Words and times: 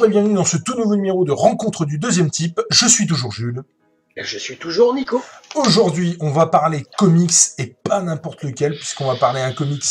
Bonjour 0.00 0.12
et 0.12 0.12
bienvenue 0.14 0.34
dans 0.34 0.46
ce 0.46 0.56
tout 0.56 0.78
nouveau 0.78 0.96
numéro 0.96 1.26
de 1.26 1.32
Rencontre 1.32 1.84
du 1.84 1.98
deuxième 1.98 2.30
type. 2.30 2.58
Je 2.70 2.86
suis 2.86 3.06
toujours 3.06 3.32
Jules. 3.32 3.64
Je 4.16 4.38
suis 4.38 4.56
toujours 4.56 4.94
Nico. 4.94 5.22
Aujourd'hui, 5.54 6.16
on 6.20 6.30
va 6.30 6.46
parler 6.46 6.86
comics 6.96 7.34
et 7.58 7.66
pas 7.66 8.00
n'importe 8.00 8.42
lequel, 8.42 8.74
puisqu'on 8.76 9.04
va 9.04 9.16
parler 9.16 9.42
un 9.42 9.52
comics 9.52 9.84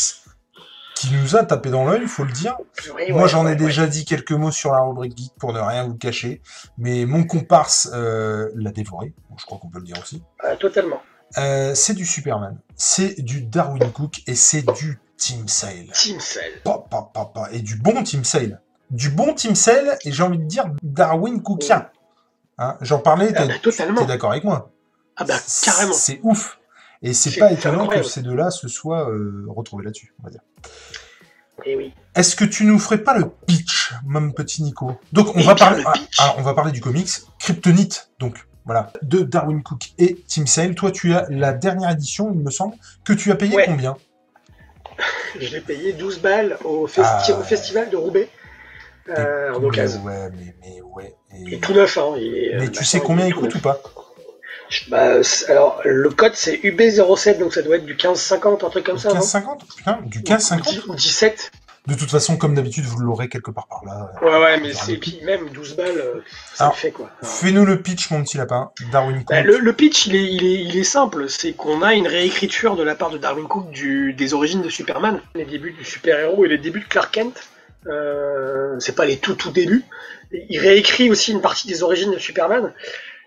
qui 0.96 1.12
nous 1.12 1.36
a 1.36 1.44
tapé 1.44 1.70
dans 1.70 1.84
l'œil, 1.84 2.00
il 2.02 2.08
faut 2.08 2.24
le 2.24 2.32
dire. 2.32 2.56
Oui, 2.96 3.12
Moi, 3.12 3.22
ouais, 3.22 3.28
j'en 3.28 3.46
ai 3.46 3.50
ouais, 3.50 3.54
déjà 3.54 3.86
dit 3.86 4.04
quelques 4.04 4.32
mots 4.32 4.50
sur 4.50 4.72
la 4.72 4.80
rubrique 4.80 5.16
geek 5.16 5.32
pour 5.38 5.52
ne 5.52 5.60
rien 5.60 5.86
vous 5.86 5.94
cacher, 5.94 6.42
mais 6.76 7.04
mon 7.04 7.22
comparse 7.22 7.88
euh, 7.94 8.50
l'a 8.56 8.72
dévoré. 8.72 9.14
Bon, 9.28 9.36
je 9.38 9.46
crois 9.46 9.58
qu'on 9.58 9.68
peut 9.68 9.78
le 9.78 9.84
dire 9.84 10.00
aussi. 10.02 10.24
Euh, 10.44 10.56
totalement. 10.56 11.00
Euh, 11.38 11.72
c'est 11.76 11.94
du 11.94 12.04
Superman, 12.04 12.58
c'est 12.74 13.22
du 13.22 13.42
Darwin 13.42 13.88
Cook 13.92 14.22
et 14.26 14.34
c'est 14.34 14.66
du 14.74 14.98
Team 15.16 15.46
Sale. 15.46 15.86
Team. 15.92 16.18
Pa, 16.64 16.84
pa, 16.90 17.08
pa, 17.14 17.26
pa. 17.32 17.48
Et 17.52 17.60
du 17.60 17.76
bon 17.76 18.02
Team 18.02 18.24
Sale. 18.24 18.60
Du 18.90 19.10
bon 19.10 19.34
Team 19.34 19.54
Sale 19.54 19.96
et 20.04 20.12
j'ai 20.12 20.22
envie 20.22 20.38
de 20.38 20.44
dire 20.44 20.64
Darwin 20.82 21.42
Cookien. 21.42 21.88
Hein, 22.58 22.76
J'en 22.80 22.98
parlais, 22.98 23.32
Ah 23.36 23.46
t'es 23.46 23.82
bah, 23.88 24.04
d'accord 24.04 24.32
avec 24.32 24.44
moi 24.44 24.70
Ah 25.16 25.24
bah 25.24 25.36
carrément. 25.62 25.92
C'est 25.92 26.20
ouf. 26.22 26.58
Et 27.02 27.14
c'est 27.14 27.38
pas 27.38 27.50
étonnant 27.52 27.86
que 27.86 28.02
ces 28.02 28.20
deux-là 28.20 28.50
se 28.50 28.68
soient 28.68 29.08
euh, 29.10 29.44
retrouvés 29.48 29.84
là-dessus, 29.84 30.12
on 30.20 30.24
va 30.24 30.30
dire. 30.30 30.40
Et 31.64 31.72
Eh 31.72 31.76
oui. 31.76 31.94
Est-ce 32.14 32.36
que 32.36 32.44
tu 32.44 32.64
nous 32.64 32.78
ferais 32.78 32.98
pas 32.98 33.16
le 33.16 33.30
pitch, 33.46 33.94
mon 34.04 34.30
petit 34.32 34.62
Nico? 34.62 34.98
Donc 35.12 35.34
on 35.36 35.40
Eh 35.40 35.44
va 35.44 35.54
parler, 35.54 35.82
ah, 35.86 35.92
alors, 36.18 36.34
on 36.38 36.42
va 36.42 36.52
parler 36.54 36.72
du 36.72 36.80
comics 36.80 37.08
Kryptonite, 37.38 38.10
donc 38.18 38.46
voilà, 38.66 38.92
de 39.02 39.20
Darwin 39.20 39.62
Cook 39.62 39.92
et 39.98 40.22
Tim 40.28 40.44
Sale. 40.46 40.74
Toi, 40.74 40.90
tu 40.90 41.14
as 41.14 41.26
la 41.30 41.52
dernière 41.54 41.90
édition, 41.90 42.30
il 42.34 42.40
me 42.40 42.50
semble, 42.50 42.74
que 43.04 43.12
tu 43.14 43.30
as 43.30 43.36
payé 43.36 43.54
Ouais. 43.56 43.64
combien? 43.66 43.96
Je 45.40 45.48
l'ai 45.48 45.60
payé 45.60 45.92
12 45.94 46.20
balles 46.20 46.58
au, 46.64 46.86
festi- 46.86 47.32
Ah, 47.32 47.38
au 47.38 47.42
festival 47.42 47.88
de 47.88 47.96
Roubaix. 47.96 48.28
Euh, 49.08 49.52
en 49.54 49.60
Mais 49.60 49.66
occasion. 49.66 50.02
Ouais, 50.04 50.30
mais, 50.36 50.54
mais 50.60 50.80
ouais. 50.82 51.14
et- 51.34 51.54
Et 51.54 51.58
tout 51.58 51.72
neuf, 51.72 51.96
hein. 51.98 52.14
il 52.16 52.36
est, 52.36 52.54
euh, 52.54 52.58
Mais 52.60 52.68
tu 52.70 52.84
sais 52.84 53.00
combien 53.00 53.24
est 53.26 53.28
il 53.30 53.34
coûte 53.34 53.54
ou 53.54 53.60
pas? 53.60 53.80
Bah, 54.88 55.14
alors, 55.48 55.80
le 55.84 56.10
code 56.10 56.34
c'est 56.36 56.54
UB07, 56.62 57.38
donc 57.38 57.52
ça 57.52 57.62
doit 57.62 57.76
être 57.76 57.84
du 57.86 57.94
1550, 57.94 58.62
un 58.62 58.70
truc 58.70 58.86
comme 58.86 58.98
ça, 58.98 59.08
non? 59.08 59.20
15,50 59.20 59.58
Putain, 59.76 59.98
du 60.04 60.18
Ou 60.18 60.22
15,50 60.22 60.88
ou 60.88 60.94
17. 60.94 61.50
De 61.86 61.94
toute 61.94 62.10
façon, 62.10 62.36
comme 62.36 62.54
d'habitude, 62.54 62.84
vous 62.84 62.98
l'aurez 63.00 63.28
quelque 63.28 63.50
part 63.50 63.66
par 63.66 63.82
là. 63.84 64.12
Ouais, 64.22 64.38
ouais, 64.38 64.60
mais 64.60 64.72
c'est 64.74 64.96
puis 64.98 65.18
même 65.24 65.48
12 65.48 65.74
balles, 65.76 65.88
euh, 65.98 66.20
ça 66.54 66.64
Alors, 66.64 66.74
le 66.74 66.78
fait 66.78 66.90
quoi. 66.92 67.10
Fais-nous 67.22 67.64
le 67.64 67.80
pitch, 67.82 68.10
mon 68.10 68.22
petit 68.22 68.36
lapin. 68.36 68.70
Darwin 68.92 69.16
Cook. 69.24 69.28
Bah, 69.30 69.42
le, 69.42 69.58
le 69.58 69.72
pitch, 69.72 70.06
il 70.06 70.14
est, 70.14 70.22
il 70.24 70.44
est, 70.44 70.62
il 70.62 70.76
est 70.76 70.84
simple. 70.84 71.28
C'est 71.28 71.52
qu'on 71.54 71.82
a 71.82 71.94
une 71.94 72.06
réécriture 72.06 72.76
de 72.76 72.82
la 72.84 72.94
part 72.94 73.10
de 73.10 73.18
Darwin 73.18 73.48
Cook 73.48 73.70
du, 73.70 74.12
des 74.12 74.34
origines 74.34 74.62
de 74.62 74.68
Superman, 74.68 75.20
les 75.34 75.46
débuts 75.46 75.72
du 75.72 75.84
super-héros 75.84 76.44
et 76.44 76.48
les 76.48 76.58
débuts 76.58 76.80
de 76.80 76.84
Clark 76.88 77.12
Kent. 77.12 77.42
Euh, 77.86 78.78
c'est 78.78 78.94
pas 78.94 79.06
les 79.06 79.16
tout 79.16 79.34
tout 79.34 79.50
débuts. 79.50 79.84
Il 80.32 80.58
réécrit 80.58 81.10
aussi 81.10 81.32
une 81.32 81.40
partie 81.40 81.66
des 81.66 81.82
origines 81.82 82.12
de 82.12 82.18
Superman. 82.18 82.74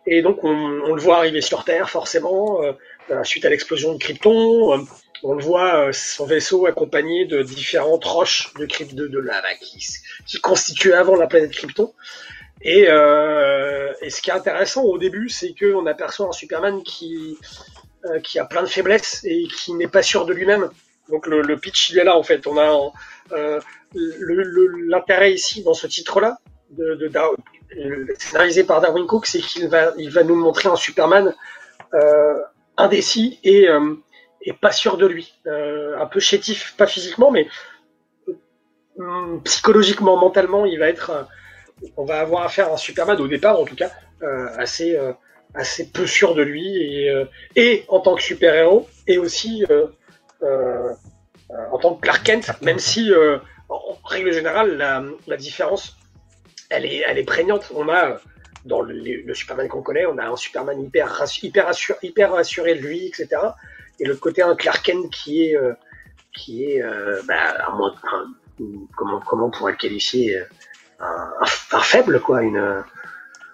Et 0.06 0.22
donc 0.22 0.44
on, 0.44 0.50
on 0.50 0.94
le 0.94 1.02
voit 1.02 1.18
arriver 1.18 1.42
sur 1.42 1.64
Terre 1.64 1.90
forcément 1.90 2.62
euh, 2.62 2.74
euh, 3.12 3.24
suite 3.24 3.46
à 3.46 3.50
l'explosion 3.50 3.94
de 3.94 3.98
Krypton. 3.98 4.74
Euh, 4.74 4.84
on 5.24 5.34
le 5.34 5.44
voit 5.44 5.88
euh, 5.88 5.92
son 5.92 6.26
vaisseau 6.26 6.66
accompagné 6.66 7.26
de 7.26 7.42
différentes 7.42 8.06
roches 8.06 8.54
de, 8.60 8.66
Kryp- 8.66 8.94
de, 8.94 9.08
de 9.08 9.20
lava 9.20 9.54
qui, 9.60 9.86
qui 10.28 10.40
constituaient 10.40 10.94
avant 10.94 11.16
la 11.16 11.28
planète 11.28 11.52
Krypton. 11.52 11.94
Et, 12.62 12.84
et 12.84 14.10
ce 14.10 14.22
qui 14.22 14.30
est 14.30 14.34
intéressant 14.34 14.84
au 14.84 14.98
début, 14.98 15.28
c'est 15.28 15.54
qu'on 15.54 15.86
aperçoit 15.86 16.28
un 16.28 16.32
Superman 16.32 16.82
qui, 16.84 17.38
qui 18.24 18.40
a 18.40 18.46
plein 18.46 18.64
de 18.64 18.70
faiblesses 18.70 19.22
et 19.26 19.48
qui 19.48 19.74
n'est 19.74 19.90
pas 19.90 20.02
sûr 20.02 20.26
de 20.26 20.32
lui-même. 20.34 20.70
Donc 21.10 21.28
le, 21.28 21.58
pitch, 21.58 21.90
il 21.90 22.00
est 22.00 22.04
là 22.04 22.18
en 22.18 22.24
fait. 22.24 22.48
On 22.48 22.58
a 22.58 22.92
euh, 23.34 23.60
l'intérêt 23.94 25.34
ici 25.34 25.64
dans 25.64 25.74
ce 25.74 25.88
titre-là, 25.88 26.38
de, 26.72 27.10
euh, 27.78 28.06
scénarisé 28.18 28.64
par 28.64 28.82
Darwin 28.82 29.06
Cook, 29.06 29.26
c'est 29.26 29.40
qu'il 29.40 29.68
va, 29.68 29.92
il 29.98 30.10
va 30.10 30.24
nous 30.24 30.36
montrer 30.36 30.70
un 30.70 30.76
Superman 30.76 31.34
euh, 31.94 32.40
indécis 32.78 33.40
et, 33.44 33.68
euh, 33.68 33.96
et 34.42 34.54
pas 34.54 34.72
sûr 34.72 34.98
de 34.98 35.06
lui, 35.06 35.34
Euh, 35.48 35.98
un 36.00 36.06
peu 36.06 36.20
chétif, 36.20 36.76
pas 36.78 36.88
physiquement, 36.88 37.32
mais 37.32 37.48
euh, 39.00 39.38
psychologiquement, 39.44 40.18
mentalement, 40.18 40.66
il 40.66 40.80
va 40.80 40.88
être 40.88 41.10
euh, 41.12 41.24
on 41.98 42.06
va 42.06 42.20
avoir 42.22 42.44
affaire 42.44 42.70
à 42.70 42.74
un 42.74 42.78
Superman 42.78 43.20
au 43.20 43.28
départ 43.28 43.60
en 43.60 43.66
tout 43.66 43.76
cas 43.76 43.92
assez 44.58 44.98
assez 45.54 45.92
peu 45.92 46.08
sûr 46.08 46.34
de 46.34 46.42
lui 46.42 46.78
et, 46.78 47.12
et 47.58 47.84
en 47.90 48.00
tant 48.00 48.16
que 48.16 48.22
super 48.22 48.56
héros 48.56 48.88
et 49.06 49.18
aussi 49.18 49.66
en 51.72 51.78
tant 51.78 51.96
que 51.96 52.02
Clark 52.02 52.24
Kent 52.24 52.52
même 52.62 52.80
si 52.80 53.12
euh, 53.12 53.38
en 53.70 53.98
règle 54.06 54.32
générale 54.34 54.78
la, 54.78 55.04
différence 55.38 55.98
elle 56.70 56.86
est 56.86 57.04
elle 57.08 57.18
est 57.18 57.24
prégnante 57.26 57.72
on 57.76 57.90
a 57.90 58.10
euh, 58.12 58.18
dans 58.66 58.82
le, 58.82 58.94
le 58.94 59.34
Superman 59.34 59.68
qu'on 59.68 59.82
connaît 59.82 60.06
on 60.06 60.18
a 60.18 60.26
un 60.26 60.36
Superman 60.36 60.82
hyper 60.82 61.14
hyper 61.44 61.72
hyper 62.02 62.32
de 62.76 62.80
lui 62.80 63.08
etc 63.08 63.28
et 64.00 64.06
l'autre 64.06 64.22
côté 64.22 64.42
un 64.42 64.56
Clark 64.56 64.84
Kent 64.84 65.10
qui 65.12 65.46
est 65.46 65.56
euh, 65.56 65.74
qui 66.34 66.66
est 66.66 66.82
euh, 66.82 67.22
bah, 67.28 67.68
un 67.68 67.78
comment 68.96 69.20
comment 69.20 69.48
on 69.48 69.52
pourrait 69.52 69.74
le 69.74 69.78
qualifier 69.78 70.38
euh, 70.38 70.44
un- 71.00 71.32
un 71.72 71.82
faible, 71.82 72.20
quoi, 72.22 72.42
une. 72.42 72.84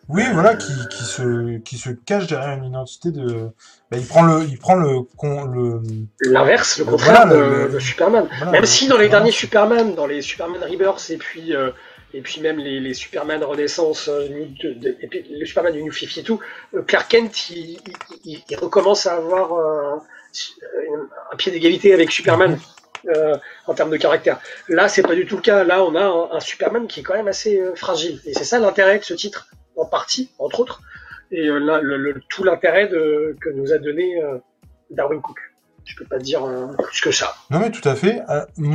Oui, 0.10 0.24
voilà, 0.34 0.56
qui, 0.56 0.74
qui, 0.90 1.04
se, 1.04 1.60
qui 1.60 1.78
se 1.78 1.92
cache 1.92 2.26
derrière 2.28 2.58
une 2.58 2.66
identité 2.66 3.12
de. 3.12 3.50
Bah, 3.92 3.98
il 3.98 4.08
prend 4.08 4.24
le. 4.24 4.44
Il 4.44 4.58
prend 4.58 4.76
le, 4.76 5.02
con, 5.18 5.46
le... 5.46 5.82
L'inverse, 6.22 6.80
le 6.80 6.86
contraire 6.86 7.28
voilà, 7.28 7.36
de, 7.36 7.66
le- 7.68 7.70
de 7.74 7.80
Superman. 7.80 8.28
voilà, 8.38 8.52
Même 8.52 8.62
le- 8.62 8.68
si 8.68 8.88
dans 8.88 8.98
les 8.98 9.10
derniers 9.10 9.32
Superman, 9.32 9.94
dans 9.96 10.08
les 10.08 10.22
Superman 10.22 10.62
Rebirth 10.64 11.10
et 11.12 11.18
puis 11.18 11.56
euh, 11.56 11.70
et 12.14 12.22
puis 12.22 12.42
même 12.42 12.58
les, 12.58 12.80
les 12.80 12.96
Superman 12.96 13.44
Renaissance, 13.44 14.08
euh, 14.10 14.28
de- 14.28 14.74
de- 14.74 14.98
et 15.00 15.08
puis 15.08 15.24
le 15.30 15.46
Superman 15.46 15.74
du 15.74 15.84
New 15.84 15.92
52, 15.92 16.38
euh, 16.74 16.82
Clark 16.82 17.08
Kent, 17.10 17.50
il, 17.52 17.58
il- 17.58 17.80
il- 18.26 18.44
il 18.50 18.58
recommence 18.58 19.06
à 19.06 19.14
avoir 19.16 19.54
euh, 19.54 19.96
un 21.32 21.36
pied 21.36 21.52
d'égalité 21.52 21.94
avec 21.94 22.12
Superman. 22.12 22.58
euh, 23.08 23.38
en 23.66 23.74
termes 23.74 23.92
de 23.92 23.96
caractère. 23.96 24.42
Là, 24.68 24.90
c'est 24.90 25.04
pas 25.04 25.16
du 25.16 25.26
tout 25.26 25.38
le 25.38 25.42
cas. 25.42 25.64
Là, 25.64 25.86
on 25.86 25.96
a 25.96 26.04
un, 26.04 26.36
un 26.36 26.40
Superman 26.42 26.86
qui 26.86 27.00
est 27.00 27.04
quand 27.04 27.14
même 27.14 27.30
assez 27.30 27.58
euh, 27.58 27.74
fragile. 27.74 28.20
Et 28.26 28.34
c'est 28.34 28.44
ça 28.44 28.60
l'intérêt 28.60 29.00
de 29.00 29.06
ce 29.06 29.14
titre, 29.14 29.48
en 29.80 29.86
partie, 29.86 30.32
entre 30.40 30.60
autres. 30.62 30.82
Et 31.32 31.48
euh, 31.48 31.60
là, 31.60 31.80
le, 31.82 31.98
le- 31.98 32.22
tout 32.30 32.44
l'intérêt 32.44 32.90
que 32.90 33.50
nous 33.56 33.72
a 33.72 33.78
donné 33.78 34.22
euh, 34.22 34.38
Darwin 34.92 35.22
Cook. 35.22 35.40
Je 35.86 35.96
peux 35.96 36.06
pas 36.06 36.18
dire 36.20 36.44
euh, 36.44 36.68
plus 36.84 37.02
que 37.02 37.12
ça. 37.12 37.34
Non, 37.50 37.60
mais 37.60 37.72
tout 37.72 37.88
à 37.88 37.96
fait. 37.96 38.22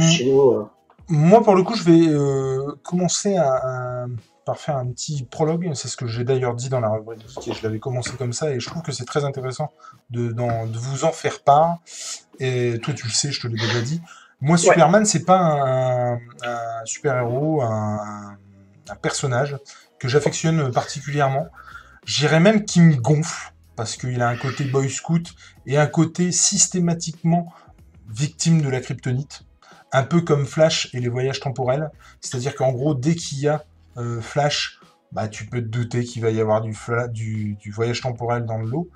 Sinon, 0.00 0.68
moi, 1.08 1.42
pour 1.42 1.54
le 1.54 1.62
coup, 1.62 1.74
je 1.74 1.84
vais 1.84 2.08
euh, 2.08 2.72
commencer 2.82 3.36
à, 3.36 3.52
à- 3.54 4.06
par 4.44 4.58
faire 4.58 4.76
un 4.76 4.86
petit 4.86 5.24
prologue. 5.24 5.70
C'est 5.74 5.88
ce 5.88 5.96
que 5.96 6.06
j'ai 6.06 6.22
d'ailleurs 6.24 6.54
dit 6.54 6.68
dans 6.68 6.80
la 6.80 6.88
rubrique 6.90 7.24
je 7.52 7.62
l'avais 7.62 7.78
commencé 7.78 8.10
comme 8.18 8.32
ça. 8.32 8.50
Et 8.52 8.60
je 8.60 8.68
trouve 8.68 8.82
que 8.82 8.92
c'est 8.92 9.04
très 9.06 9.24
intéressant 9.24 9.72
de, 10.10 10.34
vous 10.78 11.04
en 11.04 11.12
faire 11.12 11.40
part. 11.42 11.78
Et 12.40 12.78
toi, 12.82 12.92
tu 12.94 13.06
le 13.06 13.12
sais, 13.12 13.32
je 13.32 13.40
te 13.40 13.46
l'ai 13.46 13.54
déjà 13.58 13.80
dit. 13.80 14.00
Moi, 14.40 14.56
Superman, 14.58 15.04
c'est 15.06 15.24
pas 15.24 15.38
un, 15.38 16.14
un 16.16 16.84
super-héros, 16.84 17.62
un, 17.62 18.36
un 18.90 18.94
personnage 18.96 19.56
que 20.04 20.10
j'affectionne 20.10 20.70
particulièrement. 20.70 21.48
J'irais 22.04 22.38
même 22.38 22.66
qui 22.66 22.82
me 22.82 22.94
gonfle 22.94 23.54
parce 23.74 23.96
qu'il 23.96 24.20
a 24.20 24.28
un 24.28 24.36
côté 24.36 24.64
boy 24.64 24.90
scout 24.90 25.34
et 25.64 25.78
un 25.78 25.86
côté 25.86 26.30
systématiquement 26.30 27.50
victime 28.10 28.60
de 28.60 28.68
la 28.68 28.82
kryptonite 28.82 29.44
un 29.92 30.02
peu 30.02 30.20
comme 30.20 30.44
Flash 30.44 30.90
et 30.92 31.00
les 31.00 31.08
voyages 31.08 31.40
temporels. 31.40 31.90
C'est-à-dire 32.20 32.54
qu'en 32.54 32.72
gros, 32.72 32.94
dès 32.94 33.14
qu'il 33.14 33.38
y 33.38 33.48
a 33.48 33.64
euh, 33.96 34.20
Flash, 34.20 34.78
bah, 35.12 35.26
tu 35.28 35.46
peux 35.46 35.62
te 35.62 35.68
douter 35.68 36.04
qu'il 36.04 36.20
va 36.20 36.30
y 36.30 36.40
avoir 36.40 36.60
du, 36.60 37.54
du, 37.54 37.70
voyage 37.70 38.02
temporel 38.02 38.44
dans 38.44 38.58
le 38.58 38.68
lot. 38.68 38.90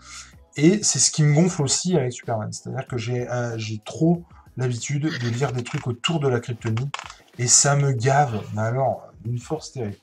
Et 0.56 0.82
c'est 0.82 0.98
ce 0.98 1.10
qui 1.10 1.22
me 1.22 1.34
gonfle 1.34 1.62
aussi 1.62 1.96
avec 1.96 2.12
Superman. 2.12 2.52
C'est-à-dire 2.52 2.86
que 2.86 2.98
j'ai 2.98 3.30
euh, 3.30 3.56
j'ai 3.56 3.80
trop 3.82 4.24
l'habitude 4.58 5.04
de 5.04 5.28
lire 5.28 5.52
des 5.52 5.62
trucs 5.62 5.86
autour 5.86 6.20
de 6.20 6.28
la 6.28 6.40
kryptonite. 6.40 6.94
Et 7.38 7.46
ça 7.46 7.76
me 7.76 7.92
gave, 7.92 8.42
mais 8.54 8.62
alors, 8.62 9.07
d'une 9.24 9.38
force 9.38 9.72
terrible. 9.72 9.96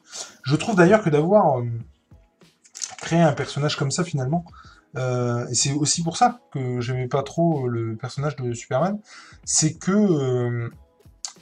Je 0.43 0.55
trouve 0.55 0.75
d'ailleurs 0.75 1.03
que 1.03 1.09
d'avoir 1.09 1.59
euh, 1.59 1.65
créé 2.99 3.21
un 3.21 3.33
personnage 3.33 3.75
comme 3.75 3.91
ça, 3.91 4.03
finalement, 4.03 4.45
euh, 4.97 5.47
et 5.47 5.55
c'est 5.55 5.73
aussi 5.73 6.03
pour 6.03 6.17
ça 6.17 6.39
que 6.51 6.79
j'aimais 6.81 7.07
pas 7.07 7.23
trop 7.23 7.67
le 7.67 7.95
personnage 7.95 8.35
de 8.37 8.53
Superman, 8.53 8.99
c'est 9.43 9.73
que 9.73 9.91
euh, 9.91 10.69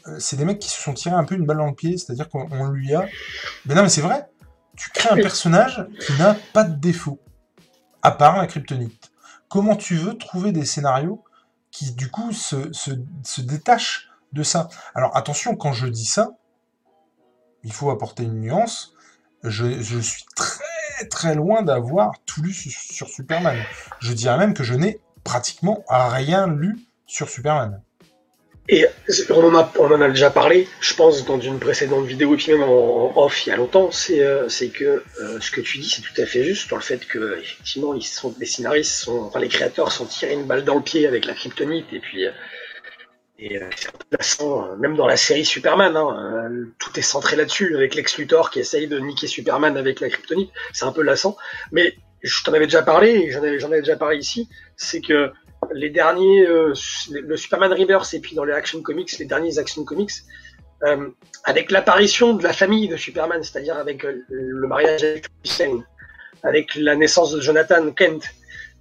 euh, 0.08 0.20
c'est 0.20 0.36
des 0.36 0.46
mecs 0.46 0.60
qui 0.60 0.70
se 0.70 0.81
sont 0.81 0.94
tirés 0.94 1.16
un 1.16 1.24
peu 1.24 1.36
une 1.36 1.46
balle 1.46 1.58
dans 1.58 1.68
le 1.68 1.75
pied, 1.75 1.98
c'est-à-dire 1.98 2.30
qu'on 2.30 2.48
on 2.52 2.68
lui 2.70 2.94
a... 2.94 3.06
Mais 3.66 3.75
non, 3.75 3.84
mais 3.84 3.90
c'est 3.90 4.02
vrai, 4.02 4.28
tu 4.75 4.90
crées 4.90 5.10
un 5.12 5.16
personnage 5.16 5.86
qui 6.00 6.14
n'a 6.14 6.36
pas 6.54 6.64
de 6.64 6.75
défaut, 6.75 7.20
à 8.02 8.12
part 8.12 8.38
la 8.38 8.48
kryptonite. 8.48 9.12
Comment 9.48 9.75
tu 9.75 9.96
veux 9.96 10.18
trouver 10.18 10.52
des 10.52 10.66
scénarios 10.66 11.24
qui, 11.70 11.94
du 11.94 12.10
coup, 12.10 12.31
se 12.31 13.42
détachent 13.42 14.10
de 14.34 14.42
ça? 14.44 14.68
Alors 14.96 15.16
attention, 15.16 15.56
quand 15.56 15.74
je 15.74 15.88
dis 15.88 16.06
ça, 16.06 16.31
il 17.63 17.74
faut 17.74 17.89
apporter 17.89 18.24
une 18.24 18.42
nuance. 18.42 18.94
Je, 19.44 20.00
suis 20.00 20.24
très 20.36 21.07
très 21.10 21.36
loin 21.36 21.63
d'avoir 21.63 22.13
tout 22.25 22.42
lu 22.42 22.54
sur, 22.54 23.10
Superman. 23.10 23.57
Je 24.00 24.13
dirais 24.13 24.38
même 24.38 24.54
que 24.54 24.63
je 24.63 24.74
n'ai 24.74 25.00
pratiquement 25.24 25.83
rien 25.89 26.48
lu 26.48 26.77
sur 27.06 27.30
Superman. 27.30 27.81
et 28.69 28.86
on 29.30 29.54
en, 29.54 30.01
a, 30.01 30.10
déjà 30.10 30.30
parlé, 30.30 30.68
je 30.80 30.94
pense, 30.94 31.25
dans 31.25 31.39
une 31.39 31.60
précédente 31.60 32.06
vidéo, 32.06 32.33
et 32.33 32.38
puis 32.38 32.54
même 32.54 32.63
en, 32.63 33.12
off 33.18 33.45
il 33.45 33.50
y 33.50 33.51
a 33.51 33.57
longtemps, 33.57 33.92
c'est 33.92 34.24
euh, 34.24 34.48
que 34.74 35.04
euh, 35.21 35.39
ce 35.42 35.51
que 35.51 35.60
tu 35.60 35.80
dis, 35.80 35.89
c'est 35.89 36.01
tout 36.01 36.21
à 36.21 36.25
fait 36.25 36.45
juste, 36.45 36.69
dans 36.69 36.77
le 36.77 36.81
fait 36.81 37.06
que, 37.06 37.39
effectivement, 37.42 37.94
ils 37.94 38.04
sont, 38.04 38.33
les 38.39 38.45
scénaristes, 38.45 39.10
enfin, 39.10 39.39
les 39.39 39.50
créateurs 39.50 39.92
sont 39.92 40.06
tirés 40.06 40.33
une 40.33 40.45
balle 40.45 40.63
dans 40.63 40.75
le 40.75 40.81
pied 40.81 41.06
avec 41.06 41.25
la 41.25 41.33
kryptonite, 41.33 41.92
et 41.92 42.00
puis, 42.00 42.25
euh, 42.25 42.31
et 43.39 43.59
c'est 44.19 44.44
un 44.44 44.75
même 44.77 44.95
dans 44.95 45.07
la 45.07 45.18
série 45.18 45.44
Superman, 45.44 45.97
hein, 45.97 46.51
tout 46.80 46.97
est 46.97 47.03
centré 47.03 47.35
là-dessus, 47.35 47.75
avec 47.75 47.95
Lex 47.95 48.18
Luthor 48.18 48.51
qui 48.51 48.59
essaye 48.59 48.88
de 48.88 49.00
niquer 49.00 49.27
Superman 49.27 49.75
avec 49.75 50.00
la 50.00 50.09
kryptonite, 50.09 50.51
c'est 50.71 50.85
un 50.85 50.91
peu 50.91 51.01
lassant, 51.01 51.35
mais 51.71 51.95
je 52.21 52.44
t'en 52.44 52.53
avais 52.53 52.65
déjà 52.65 52.83
parlé, 52.83 53.31
j'en 53.31 53.39
avais, 53.39 53.81
déjà 53.81 53.97
parlé 53.97 54.18
ici, 54.18 54.47
c'est 54.77 55.01
que 55.01 55.31
les 55.74 55.89
derniers, 55.89 56.47
euh, 56.47 56.74
le 57.09 57.38
Superman 57.38 57.74
Reverse 57.74 58.13
et 58.13 58.19
puis 58.19 58.35
dans 58.35 58.44
les 58.44 58.53
Action 58.53 58.81
Comics, 58.81 59.18
les 59.18 59.25
derniers 59.25 59.57
Action 59.57 59.83
Comics, 59.83 60.12
euh, 60.83 61.09
avec 61.44 61.71
l'apparition 61.71 62.33
de 62.33 62.44
la 62.44 62.53
famille 62.53 62.88
de 62.88 62.97
Superman, 62.97 63.41
c'est-à-dire 63.44 63.77
avec 63.77 64.06
euh, 64.06 64.24
le 64.29 64.68
mariage 64.68 65.03
avec 65.03 65.27
avec 66.44 66.75
la 66.75 66.95
naissance 66.95 67.31
de 67.31 67.39
Jonathan 67.39 67.89
Kent, 67.91 68.25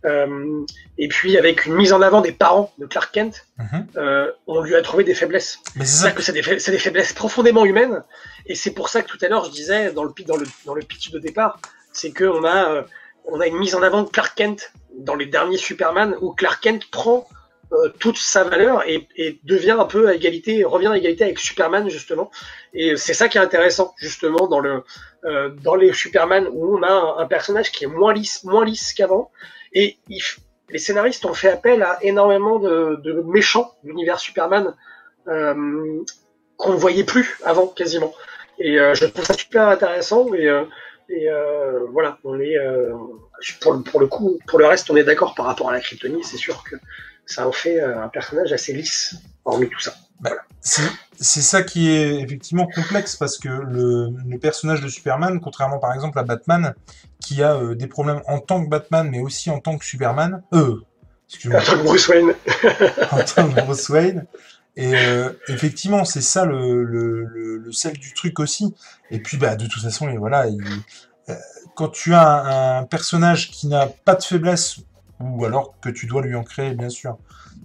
et 0.05 1.09
puis 1.09 1.39
avec 1.39 1.67
une 1.67 1.75
mise 1.75 1.93
en 1.93 2.03
avant 2.03 2.21
des 2.21 2.33
parents 2.33 2.73
de 2.79 2.87
Clark 2.87 3.13
Kent, 3.13 3.47
mhm. 3.59 3.87
on 4.47 4.61
lui 4.61 4.75
a 4.75 4.83
trouvé 4.83 5.05
des 5.05 5.15
faiblesses. 5.15 5.61
c'est 5.85 6.15
que 6.15 6.23
c'est 6.23 6.33
des, 6.33 6.43
des, 6.43 6.79
faiblesses 6.79 7.13
profondément 7.13 7.65
humaines, 7.65 8.03
et 8.47 8.55
c'est 8.55 8.73
pour 8.73 8.89
ça 8.89 9.03
que 9.03 9.09
tout 9.09 9.19
à 9.23 9.29
l'heure 9.29 9.45
je 9.45 9.51
disais 9.51 9.93
dans 9.93 10.05
le, 10.05 10.13
dans 10.27 10.37
le, 10.37 10.47
dans 10.67 10.75
le 10.75 10.83
pitch 10.83 11.11
de 11.11 11.19
départ, 11.19 11.61
c'est 11.93 12.13
qu'on 12.13 12.45
a, 12.45 12.85
on 13.27 13.41
a 13.41 13.47
une 13.47 13.59
mise 13.59 13.75
en 13.75 13.83
avant 13.83 14.03
de 14.03 14.09
Clark 14.09 14.37
Kent 14.37 14.73
dans 14.99 15.15
les 15.15 15.27
derniers 15.27 15.57
Superman 15.57 16.17
où 16.21 16.33
Clark 16.33 16.63
Kent 16.63 16.91
prend 16.91 17.27
euh, 17.73 17.89
toute 17.99 18.19
sa 18.19 18.45
valeur 18.45 18.83
et, 18.87 19.09
devient 19.45 19.77
un 19.79 19.87
peu 19.87 20.09
à 20.09 20.15
égalité, 20.15 20.63
revient 20.65 20.89
à 20.89 20.97
égalité 20.97 21.25
avec 21.25 21.39
Superman 21.39 21.89
justement. 21.89 22.31
Et 22.75 22.97
c'est 22.97 23.15
ça 23.15 23.29
qui 23.29 23.39
est 23.39 23.41
intéressant 23.41 23.95
justement 23.97 24.47
dans 24.47 24.61
le 24.61 24.85
euh, 25.25 25.49
dans 25.63 25.75
les 25.75 25.93
Superman 25.93 26.49
où 26.53 26.77
on 26.77 26.83
a 26.83 27.23
un, 27.23 27.27
personnage 27.27 27.73
qui 27.73 27.85
est 27.85 27.89
moins 27.89 28.13
lisse, 28.13 28.45
moins 28.45 28.65
lisse 28.65 28.93
qu'avant. 28.93 29.31
Et 29.75 29.97
les 30.69 30.79
scénaristes 30.79 31.25
ont 31.27 31.35
fait 31.35 31.51
appel 31.51 31.83
à 31.83 31.99
énormément 32.03 32.59
de, 32.59 33.01
de 33.03 33.23
méchants 33.23 33.75
de 33.83 33.89
l'univers 33.89 34.19
Superman 34.19 34.75
euh, 35.29 36.03
qu'on 36.57 36.73
ne 36.73 36.77
voyait 36.79 37.05
plus 37.05 37.39
avant 37.45 37.67
quasiment. 37.67 38.15
Et 38.59 38.77
je 38.77 39.07
trouve 39.07 39.25
ça 39.25 39.35
super 39.35 39.69
intéressant. 39.69 40.33
Et 40.35 40.49
et 41.13 41.29
euh, 41.29 41.87
voilà, 41.91 42.19
on 42.25 42.41
est 42.41 42.57
euh, 42.57 42.95
pour, 43.61 43.83
pour, 43.85 44.01
le 44.01 44.07
coup, 44.07 44.39
pour 44.47 44.59
le 44.59 44.67
reste, 44.67 44.91
on 44.91 44.97
est 44.97 45.05
d'accord 45.05 45.35
par 45.35 45.47
rapport 45.47 45.69
à 45.69 45.73
la 45.73 45.81
Kryptonie. 45.81 46.25
C'est 46.25 46.39
sûr 46.39 46.65
que 46.65 46.77
ça 47.27 47.47
en 47.47 47.53
fait 47.53 47.81
euh, 47.81 48.03
un 48.03 48.09
personnage 48.09 48.53
assez 48.53 48.73
lisse, 48.73 49.17
hormis 49.45 49.69
tout 49.69 49.81
ça. 49.81 49.95
Bah, 50.21 50.31
c'est 50.63 51.43
ça 51.43 51.63
qui 51.63 51.91
est 51.91 52.21
effectivement 52.21 52.67
complexe 52.67 53.17
parce 53.17 53.39
que 53.39 53.49
le, 53.49 54.15
le, 54.25 54.39
personnage 54.39 54.81
de 54.81 54.89
Superman, 54.89 55.41
contrairement 55.41 55.79
par 55.79 55.93
exemple 55.93 56.19
à 56.19 56.23
Batman, 56.23 56.75
qui 57.21 57.43
a 57.43 57.75
des 57.75 57.87
problèmes 57.87 58.23
en 58.27 58.39
tant 58.39 58.65
que 58.65 58.69
Batman, 58.69 59.09
mais 59.11 59.21
aussi 59.21 59.51
en 59.51 59.59
tant 59.59 59.77
que 59.77 59.85
Superman, 59.85 60.43
euh, 60.55 60.81
excuse-moi. 61.29 61.61
En 61.61 61.65
tant 61.65 61.79
que 61.79 61.85
Bruce 61.85 62.09
Wayne. 62.09 62.35
en 63.11 63.25
tant 63.25 63.49
que 63.49 63.61
Bruce 63.65 63.89
Wayne. 63.89 64.27
Et 64.77 64.95
euh, 64.95 65.31
effectivement, 65.49 66.05
c'est 66.05 66.23
ça 66.23 66.47
le, 66.47 66.83
le, 66.85 67.25
le, 67.59 67.73
sel 67.73 67.99
du 67.99 68.15
truc 68.15 68.39
aussi. 68.41 68.75
Et 69.11 69.19
puis, 69.19 69.37
bah, 69.37 69.55
de 69.55 69.67
toute 69.67 69.83
façon, 69.83 70.11
voilà, 70.17 70.47
il, 70.47 70.63
euh, 71.29 71.35
quand 71.75 71.89
tu 71.89 72.15
as 72.15 72.79
un, 72.79 72.85
personnage 72.85 73.51
qui 73.51 73.67
n'a 73.69 73.87
pas 73.87 74.15
de 74.15 74.23
faiblesse, 74.23 74.79
ou 75.21 75.45
alors 75.45 75.75
que 75.81 75.91
tu 75.91 76.07
dois 76.07 76.23
lui 76.23 76.35
en 76.35 76.43
créer, 76.43 76.75
bien 76.75 76.89
sûr, 76.89 77.19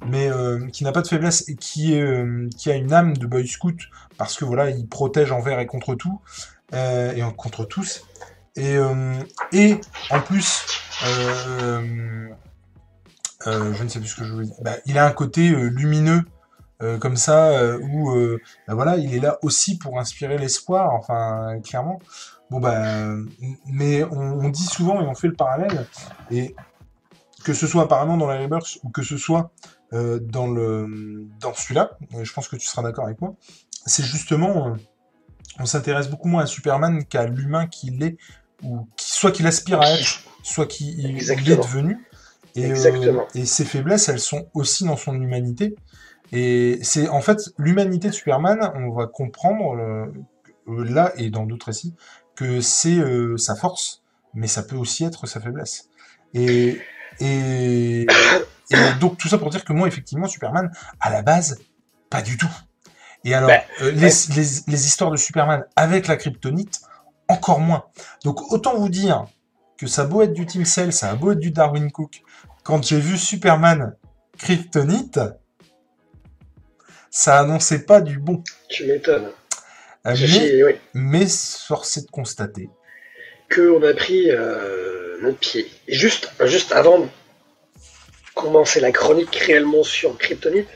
mais 0.05 0.29
euh, 0.29 0.67
qui 0.67 0.83
n'a 0.83 0.91
pas 0.91 1.01
de 1.01 1.07
faiblesse 1.07 1.47
et 1.49 1.55
qui, 1.55 1.93
est, 1.95 2.55
qui 2.55 2.71
a 2.71 2.75
une 2.75 2.93
âme 2.93 3.17
de 3.17 3.25
Boy 3.25 3.47
Scout, 3.47 3.77
parce 4.17 4.35
que 4.35 4.45
voilà, 4.45 4.69
il 4.69 4.87
protège 4.87 5.31
envers 5.31 5.59
et 5.59 5.65
contre 5.65 5.95
tout, 5.95 6.21
et 6.73 7.21
contre 7.35 7.65
tous. 7.65 8.05
Et, 8.55 8.77
en 8.79 10.21
plus, 10.21 10.65
je 13.45 13.83
ne 13.83 13.87
sais 13.87 13.99
plus 13.99 14.07
ce 14.07 14.15
que 14.15 14.23
je 14.23 14.33
voulais 14.33 14.47
dire, 14.47 14.55
bah, 14.61 14.75
il 14.85 14.97
a 14.97 15.05
un 15.05 15.11
côté 15.11 15.49
lumineux 15.49 16.23
euh, 16.83 16.99
comme 16.99 17.17
ça, 17.17 17.49
euh, 17.49 17.79
où 17.81 18.11
euh, 18.11 18.39
bah 18.67 18.75
voilà, 18.75 18.97
il 18.97 19.15
est 19.15 19.19
là 19.19 19.39
aussi 19.41 19.79
pour 19.79 19.99
inspirer 19.99 20.37
l'espoir, 20.37 20.93
enfin, 20.93 21.59
clairement. 21.63 21.99
Bon, 22.51 22.59
bah, 22.59 23.15
mais 23.65 24.03
on, 24.03 24.49
dit 24.49 24.63
souvent, 24.63 25.01
et 25.01 25.07
on 25.07 25.15
fait 25.15 25.27
le 25.27 25.33
parallèle, 25.33 25.87
et 26.29 26.55
que 27.43 27.53
ce 27.53 27.65
soit 27.65 27.83
apparemment 27.83 28.15
dans 28.17 28.27
la 28.27 28.39
Rebirth 28.39 28.77
ou 28.83 28.89
que 28.89 29.01
ce 29.01 29.17
soit 29.17 29.51
dans, 29.91 30.47
le, 30.47 31.27
dans 31.39 31.53
celui-là, 31.53 31.97
je 32.21 32.33
pense 32.33 32.47
que 32.47 32.55
tu 32.55 32.67
seras 32.67 32.81
d'accord 32.81 33.05
avec 33.05 33.21
moi, 33.21 33.35
c'est 33.85 34.03
justement, 34.03 34.75
on 35.59 35.65
s'intéresse 35.65 36.09
beaucoup 36.09 36.27
moins 36.27 36.43
à 36.43 36.45
Superman 36.45 37.05
qu'à 37.05 37.25
l'humain 37.25 37.67
qu'il 37.67 38.03
est, 38.03 38.17
ou 38.63 38.87
soit 38.97 39.31
qu'il 39.31 39.47
aspire 39.47 39.81
à 39.81 39.91
être, 39.91 40.21
soit 40.43 40.65
qu'il 40.65 41.17
est 41.17 41.55
devenu. 41.57 41.97
Et, 42.55 42.71
et, 43.35 43.45
ses 43.45 43.65
faiblesses, 43.65 44.09
elles 44.09 44.19
sont 44.19 44.47
aussi 44.53 44.83
dans 44.83 44.97
son 44.97 45.13
humanité. 45.13 45.75
Et 46.31 46.79
c'est 46.81 47.07
en 47.07 47.21
fait 47.21 47.37
l'humanité 47.57 48.09
de 48.09 48.13
Superman, 48.13 48.71
on 48.75 48.91
va 48.91 49.07
comprendre 49.07 49.75
euh, 49.77 50.83
là 50.83 51.13
et 51.15 51.29
dans 51.29 51.45
d'autres 51.45 51.67
récits 51.67 51.93
que 52.35 52.59
c'est 52.61 52.97
euh, 52.97 53.37
sa 53.37 53.55
force, 53.55 54.03
mais 54.33 54.47
ça 54.47 54.63
peut 54.63 54.75
aussi 54.75 55.05
être 55.05 55.27
sa 55.27 55.39
faiblesse. 55.39 55.89
Et, 56.33 56.79
et, 57.19 58.05
donc 58.99 59.17
tout 59.17 59.27
ça 59.27 59.37
pour 59.37 59.49
dire 59.49 59.63
que 59.63 59.73
moi 59.73 59.87
effectivement 59.87 60.27
Superman 60.27 60.71
à 60.99 61.09
la 61.09 61.21
base 61.21 61.59
pas 62.09 62.21
du 62.21 62.37
tout. 62.37 62.49
Et 63.23 63.33
alors 63.33 63.49
ben, 63.49 63.61
euh, 63.81 63.91
les, 63.91 64.09
les, 64.35 64.47
les, 64.67 64.85
histoires 64.85 65.11
de 65.11 65.17
Superman 65.17 65.65
avec 65.75 66.07
la 66.07 66.15
kryptonite 66.15 66.81
encore 67.27 67.59
moins. 67.59 67.85
Donc 68.23 68.51
autant 68.51 68.77
vous 68.77 68.89
dire 68.89 69.25
que 69.77 69.87
ça 69.87 70.03
a 70.03 70.05
beau 70.05 70.21
être 70.21 70.33
du 70.33 70.45
Team 70.45 70.65
Cell, 70.65 70.93
ça 70.93 71.09
a 71.09 71.15
beau 71.15 71.31
être 71.31 71.39
du 71.39 71.51
Darwin 71.51 71.91
Cook. 71.91 72.21
Quand 72.63 72.83
j'ai 72.83 72.99
vu 72.99 73.17
Superman 73.17 73.95
kryptonite, 74.37 75.19
ça 77.09 77.39
annonçait 77.39 77.83
pas 77.83 78.01
du 78.01 78.19
bon. 78.19 78.43
Tu 78.69 78.85
m'étonnes. 78.85 79.31
Euh, 80.05 80.15
mais, 80.15 80.79
mais 80.93 81.25
force 81.27 81.97
est 81.97 82.05
de 82.05 82.11
constater 82.11 82.69
qu'on 83.53 83.81
a 83.83 83.93
pris 83.93 84.29
euh, 84.29 85.17
notre 85.21 85.37
pied. 85.37 85.67
juste, 85.87 86.31
juste 86.45 86.71
avant 86.71 86.99
de 86.99 87.07
commencer 88.37 88.79
la 88.79 88.91
chronique 88.91 89.35
réellement 89.35 89.83
sur 89.83 90.17
Kryptonite, 90.17 90.69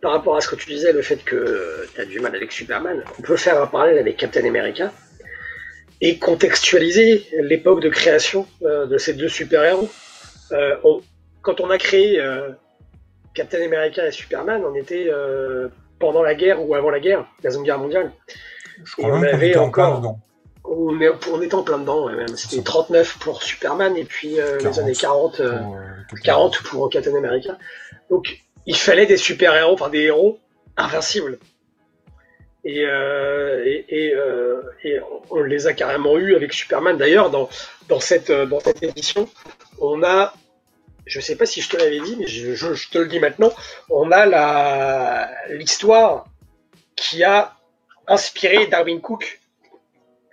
par 0.00 0.12
rapport 0.12 0.36
à 0.36 0.40
ce 0.40 0.48
que 0.48 0.56
tu 0.56 0.70
disais, 0.70 0.92
le 0.92 1.02
fait 1.02 1.22
que 1.24 1.86
tu 1.94 2.00
as 2.00 2.04
du 2.04 2.20
mal 2.20 2.34
avec 2.34 2.52
Superman, 2.52 3.02
on 3.18 3.22
peut 3.22 3.36
faire 3.36 3.60
un 3.60 3.66
parallèle 3.66 3.98
avec 3.98 4.16
Captain 4.16 4.44
America 4.46 4.92
et 6.00 6.18
contextualiser 6.18 7.26
l'époque 7.40 7.80
de 7.80 7.88
création 7.88 8.46
euh, 8.62 8.86
de 8.86 8.98
ces 8.98 9.14
deux 9.14 9.28
super-héros. 9.28 9.88
quand 11.42 11.60
on 11.60 11.70
a 11.70 11.78
créé 11.78 12.20
Captain 13.34 13.62
America 13.62 14.06
et 14.06 14.12
Superman, 14.12 14.62
on 14.64 14.74
était 14.74 15.06
euh, 15.08 15.68
pendant 15.98 16.22
la 16.22 16.34
guerre 16.34 16.66
ou 16.66 16.74
avant 16.74 16.90
la 16.90 17.00
guerre, 17.00 17.26
la 17.42 17.50
Seconde 17.50 17.66
Guerre 17.66 17.78
mondiale. 17.78 18.12
et 18.98 19.04
on 19.04 19.22
avait 19.22 19.56
encore. 19.56 20.18
On, 20.66 20.98
était 21.42 21.54
en 21.54 21.62
plein 21.62 21.78
dedans, 21.78 22.08
C'était 22.36 22.62
39 22.62 23.18
pour 23.18 23.42
Superman 23.42 23.96
et 23.96 24.04
puis 24.04 24.40
euh, 24.40 24.58
les 24.58 24.78
années 24.78 24.94
40, 24.94 25.42
40 26.22 26.54
euh, 26.54 26.58
pour 26.64 26.88
Captain 26.88 27.14
America. 27.14 27.58
Donc 28.08 28.38
il 28.66 28.76
fallait 28.76 29.06
des 29.06 29.18
super-héros, 29.18 29.74
enfin 29.74 29.90
des 29.90 30.02
héros 30.02 30.40
invincibles. 30.76 31.38
Et, 32.64 32.80
et, 32.80 34.14
on 35.30 35.42
les 35.42 35.66
a 35.66 35.74
carrément 35.74 36.16
eu 36.16 36.34
avec 36.34 36.54
Superman. 36.54 36.96
D'ailleurs, 36.96 37.28
dans, 37.28 37.50
dans, 37.88 38.00
cette, 38.00 38.32
dans 38.32 38.60
cette 38.60 38.82
édition, 38.82 39.28
on 39.80 40.02
a 40.02 40.32
je 41.06 41.20
sais 41.20 41.36
pas 41.36 41.46
si 41.46 41.60
je 41.60 41.68
te 41.68 41.76
l'avais 41.76 42.00
dit, 42.00 42.16
mais 42.18 42.26
je, 42.26 42.90
te 42.90 42.98
le 42.98 43.06
dis 43.06 43.20
maintenant, 43.20 43.52
on 43.90 44.10
a 44.10 44.26
la 44.26 45.30
l'histoire 45.50 46.26
qui 46.96 47.22
a 47.24 47.56
inspiré 48.06 48.66
Darwin 48.66 49.00
Cook 49.00 49.40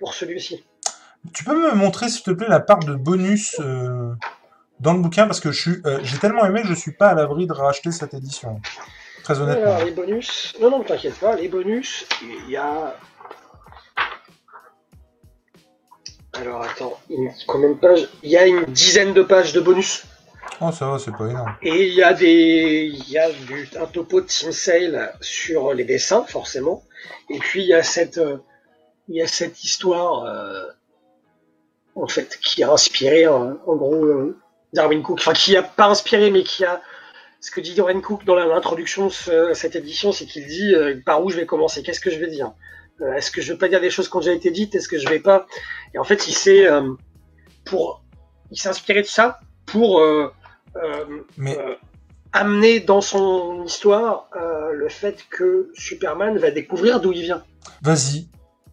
pour 0.02 0.16
celui-ci. 0.16 0.66
Tu 1.32 1.44
peux 1.44 1.56
me 1.56 1.76
montrer, 1.76 2.10
s'il 2.10 2.24
te 2.24 2.32
plaît, 2.32 2.48
la 2.50 2.60
part 2.60 2.80
de 2.80 2.96
bonus 2.96 3.56
euh, 3.60 4.12
dans 4.80 4.94
le 4.94 5.00
bouquin 5.00 5.28
parce 5.28 5.40
que 5.40 5.52
je 5.52 5.62
suis, 5.62 5.82
euh, 5.86 6.00
j'ai 6.02 6.18
tellement 6.18 6.44
aimé 6.44 6.64
que 6.64 6.68
je 6.68 6.74
suis 6.74 6.92
pas 6.92 7.10
à 7.10 7.14
l'abri 7.14 7.46
de 7.46 7.54
racheter 7.54 7.92
cette 7.92 8.16
édition. 8.16 8.60
Très 9.24 9.40
honnêtement. 9.40 9.76
Alors, 9.76 9.86
les 9.86 9.92
bonus, 9.92 10.56
non, 10.60 10.72
non, 10.72 10.84
t'inquiète 10.84 11.20
pas, 11.20 11.36
les 11.36 11.48
bonus, 11.48 12.08
il 12.24 12.50
y 12.50 12.58
a. 12.58 12.96
Alors 16.34 16.64
attends, 16.64 17.00
combien 17.46 17.70
de 17.70 17.76
pages? 17.76 18.10
Il 18.24 18.32
y 18.32 18.38
a 18.38 18.48
une 18.48 18.66
dizaine 18.66 19.14
de 19.14 19.22
pages 19.22 19.54
de 19.54 19.60
bonus. 19.60 20.06
Oh, 20.60 20.72
ça 20.72 20.88
va, 20.88 20.98
c'est 20.98 21.12
pas 21.12 21.28
énorme. 21.28 21.56
Et 21.62 21.88
il 21.88 21.94
y 21.94 22.02
a 22.02 22.14
des, 22.14 22.92
il 22.92 23.10
y 23.10 23.20
a 23.20 23.30
du, 23.30 23.70
un 23.80 23.86
topo 23.86 24.22
de 24.22 24.26
Team 24.26 24.52
Sale 24.52 25.14
sur 25.22 25.74
les 25.74 25.84
dessins, 25.84 26.26
forcément. 26.28 26.82
Et 27.30 27.38
puis 27.38 27.62
il 27.62 27.68
y 27.68 27.76
a 27.76 27.84
cette, 27.84 28.18
euh, 28.18 28.38
il 29.12 29.18
y 29.18 29.22
a 29.22 29.28
cette 29.28 29.64
histoire, 29.64 30.24
euh, 30.24 30.64
en 31.96 32.08
fait, 32.08 32.40
qui 32.42 32.64
a 32.64 32.72
inspiré, 32.72 33.28
en, 33.28 33.56
gros, 33.66 34.06
euh, 34.06 34.38
Darwin 34.72 35.04
Cook. 35.04 35.20
Enfin, 35.20 35.34
qui 35.34 35.58
a 35.58 35.64
pas 35.64 35.88
inspiré, 35.88 36.32
mais 36.32 36.44
qui 36.44 36.64
a, 36.64 36.82
ce 37.42 37.52
que 37.52 37.60
dit 37.60 37.76
Darwin 37.76 38.02
Cook 38.02 38.24
dans 38.24 38.36
l'introduction 38.36 39.08
de 39.08 39.54
cette 39.54 39.76
édition, 39.76 40.14
c'est 40.14 40.26
qu'il 40.26 40.48
dit 40.48 40.74
euh, 40.74 41.02
par 41.06 41.24
où 41.24 41.30
je 41.30 41.36
vais 41.36 41.46
commencer, 41.46 41.84
qu'est-ce 41.84 42.00
que 42.00 42.10
je 42.10 42.20
vais 42.20 42.28
dire? 42.28 42.54
Euh, 43.02 43.14
est-ce 43.14 43.32
que 43.32 43.42
je 43.42 43.52
vais 43.52 43.60
pas 43.60 43.68
dire 43.68 43.82
des 43.82 43.90
choses 43.90 44.08
qui 44.08 44.16
ont 44.16 44.22
déjà 44.22 44.32
été 44.32 44.50
dites? 44.50 44.76
Est-ce 44.76 44.88
que 44.88 44.98
je 44.98 45.10
vais 45.10 45.20
pas? 45.20 45.46
Et 45.94 45.98
en 45.98 46.06
fait, 46.06 46.30
il 46.30 46.34
s'est 46.34 46.68
pour 47.66 48.04
il 48.50 48.58
s'est 48.58 48.70
inspiré 48.70 49.02
de 49.02 49.08
ça 49.08 49.40
pour 49.66 50.02
amener 52.32 52.80
dans 52.80 53.02
son 53.02 53.66
histoire 53.66 54.30
le 54.72 54.88
fait 54.88 55.26
que 55.30 55.72
Superman 55.74 56.38
va 56.38 56.52
découvrir 56.52 57.02
d'où 57.02 57.12
il 57.12 57.24
vient. 57.24 57.44
Vas-y, 57.82 58.28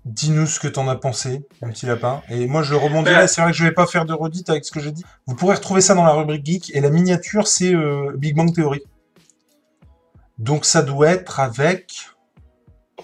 Dis-nous 0.09 0.47
ce 0.47 0.59
que 0.59 0.69
t'en 0.69 0.89
as 0.89 0.97
pensé, 0.97 1.47
mon 1.61 1.69
petit 1.69 1.85
lapin. 1.85 2.23
Et 2.31 2.47
moi, 2.47 2.63
je 2.63 2.75
rebondirai. 2.75 3.15
Ben, 3.15 3.27
c'est 3.27 3.43
vrai 3.43 3.51
que 3.51 3.57
je 3.59 3.63
vais 3.63 3.73
pas 3.73 3.87
faire 3.87 4.07
de 4.07 4.15
redite 4.15 4.49
avec 4.49 4.65
ce 4.65 4.73
que 4.73 4.81
j'ai 4.81 4.91
dit. 4.91 5.05
Vous 5.27 5.35
pourrez 5.35 5.55
retrouver 5.55 5.83
ça 5.83 5.95
dans 5.95 6.05
la 6.05 6.13
rubrique 6.13 6.47
geek. 6.47 6.71
Et 6.75 6.81
la 6.81 6.89
miniature, 6.89 7.47
c'est 7.47 7.75
euh, 7.75 8.15
Big 8.17 8.35
Bang 8.35 8.55
Theory. 8.55 8.81
Donc, 10.39 10.65
ça 10.65 10.81
doit 10.81 11.11
être 11.11 11.41
avec. 11.41 11.93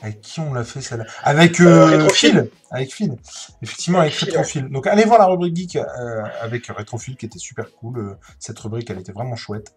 Avec 0.02 0.20
qui 0.22 0.40
on 0.40 0.52
l'a 0.52 0.64
fait 0.64 0.80
celle-là 0.80 1.04
Avec 1.22 1.60
euh, 1.60 2.08
Phil. 2.10 2.50
Avec 2.70 2.92
Phil. 2.92 3.16
Effectivement, 3.62 4.00
avec, 4.00 4.14
Rétrophile. 4.14 4.68
Donc 4.68 4.86
allez 4.86 5.04
voir 5.04 5.18
la 5.18 5.26
rubrique 5.26 5.56
geek 5.56 5.76
euh, 5.76 6.22
avec 6.40 6.66
Rétrophile 6.66 7.16
qui 7.16 7.26
était 7.26 7.38
super 7.38 7.70
cool. 7.72 7.98
Euh, 7.98 8.14
cette 8.38 8.58
rubrique, 8.58 8.90
elle 8.90 8.98
était 8.98 9.12
vraiment 9.12 9.36
chouette. 9.36 9.74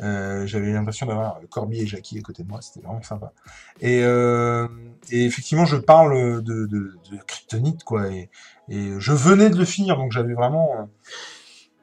Euh, 0.00 0.46
j'avais 0.46 0.72
l'impression 0.72 1.06
d'avoir 1.06 1.40
Corby 1.50 1.82
et 1.82 1.86
Jackie 1.86 2.18
à 2.18 2.22
côté 2.22 2.42
de 2.42 2.48
moi. 2.48 2.60
C'était 2.62 2.84
vraiment 2.84 3.02
sympa. 3.02 3.32
Et, 3.80 4.00
et, 4.00 5.24
effectivement, 5.24 5.64
je 5.64 5.76
parle 5.76 6.42
de, 6.42 6.92
Kryptonite, 7.26 7.84
quoi. 7.84 8.08
Et, 8.08 8.30
je 8.68 9.12
venais 9.12 9.50
de 9.50 9.56
le 9.56 9.64
finir, 9.64 9.96
donc 9.96 10.12
j'avais 10.12 10.34
vraiment. 10.34 10.88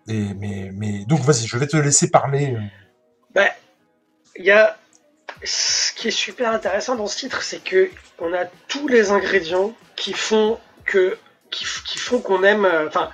Et, 0.07 0.33
mais, 0.33 1.05
donc 1.05 1.21
vas-y, 1.21 1.47
je 1.47 1.57
vais 1.57 1.67
te 1.67 1.77
laisser 1.77 2.09
parler. 2.09 2.57
Ben, 3.35 3.49
il 4.37 4.45
y 4.45 4.51
a 4.51 4.77
ce 5.43 5.93
qui 5.93 6.07
est 6.07 6.11
super 6.11 6.51
intéressant 6.51 6.95
dans 6.95 7.07
ce 7.07 7.17
titre, 7.17 7.41
c'est 7.41 7.63
que 7.63 7.89
on 8.19 8.33
a 8.33 8.45
tous 8.67 8.87
les 8.87 9.11
ingrédients 9.11 9.73
qui 9.95 10.13
font 10.13 10.59
que 10.85 11.17
qui, 11.49 11.65
font 11.97 12.19
qu'on 12.19 12.43
aime, 12.43 12.65
euh, 12.65 12.87
enfin 12.87 13.09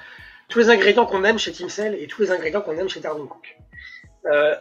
tous 0.50 0.60
les 0.60 0.70
ingrédients 0.70 1.06
qu'on 1.06 1.24
aime 1.24 1.40
chez 1.40 1.52
Team 1.52 1.70
Cell 1.70 1.96
et 1.96 2.08
tous 2.08 2.22
les 2.22 2.32
ingrédients 2.32 2.62
qu'on 2.62 2.78
aime 2.78 2.90
chez 2.90 3.00
Darwin 3.00 3.28
Cook. 3.28 3.58
Euh, 4.26 4.56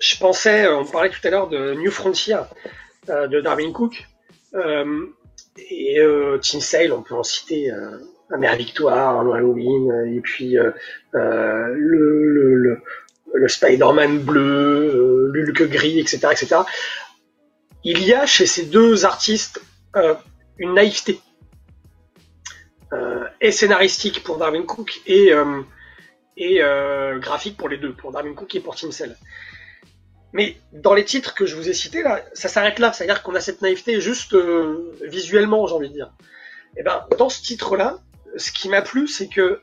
je 0.00 0.18
pensais, 0.18 0.68
on 0.68 0.84
parlait 0.84 1.10
tout 1.10 1.20
à 1.24 1.30
l'heure 1.30 1.48
de 1.48 1.74
New 1.74 1.90
Frontier 1.90 2.38
euh, 3.08 3.26
de 3.26 3.40
Darwin 3.40 3.72
Cook 3.72 4.06
et 5.70 6.00
Team 6.40 6.60
Sale, 6.60 6.92
on 6.92 7.02
peut 7.02 7.14
en 7.14 7.22
citer 7.22 7.70
Amère 8.32 8.56
Victoire, 8.56 9.20
Halloween 9.20 10.14
et 10.14 10.20
puis 10.20 10.56
le, 11.12 12.78
Spider-Man 13.46 14.20
bleu, 14.20 15.30
l'Hulk 15.32 15.62
gris, 15.64 15.98
etc., 16.00 16.28
etc. 16.32 16.60
Il 17.84 18.02
y 18.04 18.12
a 18.12 18.26
chez 18.26 18.46
ces 18.46 18.66
deux 18.66 19.04
artistes 19.04 19.60
euh, 19.96 20.14
une 20.58 20.74
naïveté 20.74 21.20
euh, 22.92 23.24
et 23.40 23.52
scénaristique 23.52 24.24
pour 24.24 24.38
Darwin 24.38 24.66
Cook 24.66 25.00
et, 25.06 25.32
euh, 25.32 25.62
et 26.36 26.60
graphique 27.20 27.56
pour 27.56 27.68
les 27.68 27.78
deux, 27.78 27.92
pour 27.92 28.12
Darwin 28.12 28.34
Cook 28.34 28.54
et 28.54 28.60
pour 28.60 28.74
Tim 28.74 28.90
Cell. 28.90 29.16
Mais 30.32 30.56
dans 30.72 30.94
les 30.94 31.04
titres 31.04 31.34
que 31.34 31.46
je 31.46 31.56
vous 31.56 31.68
ai 31.68 31.72
cités 31.72 32.02
là, 32.02 32.22
ça 32.34 32.48
s'arrête 32.48 32.78
là, 32.78 32.92
c'est-à-dire 32.92 33.22
qu'on 33.22 33.34
a 33.34 33.40
cette 33.40 33.62
naïveté 33.62 34.00
juste 34.00 34.36
visuellement, 35.02 35.66
j'ai 35.66 35.74
envie 35.74 35.88
de 35.88 35.94
dire. 35.94 36.12
Et 36.76 36.80
eh 36.80 36.82
ben 36.82 37.06
dans 37.16 37.28
ce 37.30 37.42
titre-là, 37.42 37.98
ce 38.36 38.52
qui 38.52 38.68
m'a 38.68 38.82
plu, 38.82 39.08
c'est 39.08 39.28
que 39.28 39.60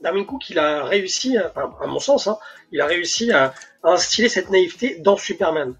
Darwin 0.00 0.24
Cook, 0.24 0.50
il 0.50 0.58
a 0.58 0.84
réussi, 0.84 1.36
à, 1.36 1.52
mon 1.86 1.98
sens, 1.98 2.26
hein, 2.26 2.38
il 2.72 2.80
a 2.80 2.86
réussi 2.86 3.32
à, 3.32 3.54
instiller 3.82 4.28
cette 4.28 4.50
naïveté 4.50 4.96
dans 4.98 5.16
Superman. 5.16 5.74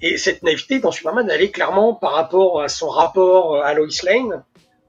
Et 0.00 0.18
cette 0.18 0.42
naïveté 0.42 0.80
dans 0.80 0.90
Superman, 0.90 1.28
elle 1.30 1.42
est 1.42 1.50
clairement 1.50 1.94
par 1.94 2.12
rapport 2.12 2.60
à 2.60 2.68
son 2.68 2.88
rapport 2.88 3.62
à 3.62 3.72
Lois 3.74 3.86
Lane, 4.02 4.44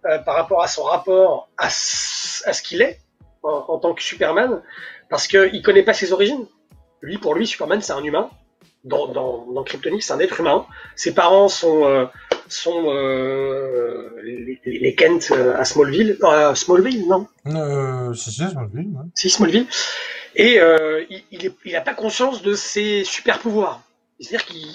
euh, 0.06 0.18
par 0.20 0.36
rapport 0.36 0.64
à 0.64 0.68
son 0.68 0.84
rapport 0.84 1.50
à, 1.58 1.70
ce 1.70 2.62
qu'il 2.62 2.82
est 2.82 3.00
en, 3.44 3.78
tant 3.78 3.94
que 3.94 4.02
Superman, 4.02 4.62
parce 5.10 5.28
qu'il 5.28 5.62
connaît 5.62 5.84
pas 5.84 5.94
ses 5.94 6.12
origines. 6.12 6.48
Lui, 7.04 7.18
pour 7.18 7.36
lui, 7.36 7.46
Superman, 7.46 7.82
c'est 7.82 7.94
un 7.94 8.04
humain. 8.04 8.30
Dans, 8.84 9.08
dans, 9.08 9.66
c'est 10.00 10.12
un 10.12 10.20
être 10.20 10.40
humain. 10.42 10.66
Ses 10.96 11.14
parents 11.14 11.48
sont 11.48 11.86
euh, 11.86 12.06
sont 12.48 12.86
euh, 12.88 14.10
les, 14.66 14.96
Kent 14.96 15.32
euh, 15.32 15.56
à 15.58 15.66
Smallville. 15.66 16.18
Smallville, 16.56 17.08
non 17.08 17.28
euh, 17.48 18.14
Si, 18.14 18.32
si, 18.32 18.50
Smallville. 18.50 18.88
Ouais. 18.88 19.06
Si, 19.16 19.30
Smallville. 19.30 19.68
Et 20.36 20.60
il, 21.10 21.52
il, 21.66 21.76
a 21.76 21.82
pas 21.82 21.94
conscience 21.94 22.42
de 22.42 22.54
ses 22.54 23.04
super 23.04 23.40
pouvoirs. 23.40 23.82
C'est-à-dire 24.20 24.46
qu'il 24.46 24.68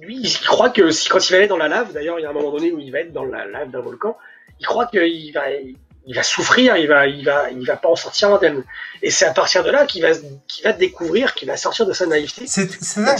lui, 0.00 0.18
il 0.20 0.38
croit 0.40 0.70
que 0.70 0.90
si, 0.90 1.08
quand 1.08 1.28
il 1.28 1.32
va 1.32 1.38
aller 1.38 1.48
dans 1.48 1.56
la 1.56 1.68
lave, 1.68 1.92
d'ailleurs, 1.92 2.18
il 2.18 2.22
y 2.22 2.26
a 2.26 2.30
un 2.30 2.34
moment 2.34 2.52
donné 2.52 2.72
où 2.72 2.78
il 2.78 2.92
va 2.92 3.00
être 3.00 3.12
dans 3.12 3.24
la 3.24 3.46
lave 3.46 3.70
d'un 3.70 3.80
volcan, 3.80 4.16
il 4.60 4.66
croit 4.66 4.86
qu'il 4.86 5.32
va, 5.32 5.50
il 5.50 5.76
va 6.08 6.22
souffrir, 6.22 6.76
il 6.76 6.88
va, 6.88 7.06
il 7.06 7.24
va, 7.24 7.50
il 7.50 7.66
va 7.66 7.76
pas 7.76 7.88
en 7.88 7.96
sortir 7.96 8.34
indemne. 8.34 8.64
Et 9.02 9.10
c'est 9.10 9.24
à 9.24 9.32
partir 9.32 9.62
de 9.62 9.70
là 9.70 9.86
qu'il 9.86 10.02
va, 10.02 10.10
qu'il 10.48 10.64
va 10.64 10.72
découvrir, 10.72 11.34
qu'il 11.34 11.48
va 11.48 11.56
sortir 11.56 11.86
de 11.86 11.92
sa 11.92 12.06
naïveté. 12.06 12.46
C'est 12.46 12.96
là. 12.96 13.16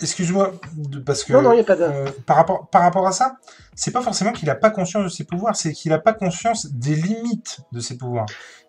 Excuse-moi, 0.00 0.54
parce 1.04 1.22
que 1.22 1.34
euh, 1.34 2.04
par, 2.24 2.36
rapport, 2.36 2.68
par 2.70 2.80
rapport 2.80 3.06
à 3.06 3.12
ça, 3.12 3.36
c'est 3.74 3.90
pas 3.90 4.00
forcément 4.00 4.32
qu'il 4.32 4.48
a 4.48 4.54
pas 4.54 4.70
conscience 4.70 5.04
de 5.04 5.10
ses 5.10 5.24
pouvoirs, 5.24 5.54
c'est 5.54 5.72
qu'il 5.72 5.92
a 5.92 5.98
pas 5.98 6.14
conscience 6.14 6.66
des 6.72 6.94
limites 6.94 7.60
de 7.72 7.80
ses 7.80 7.98
pouvoirs. 7.98 8.24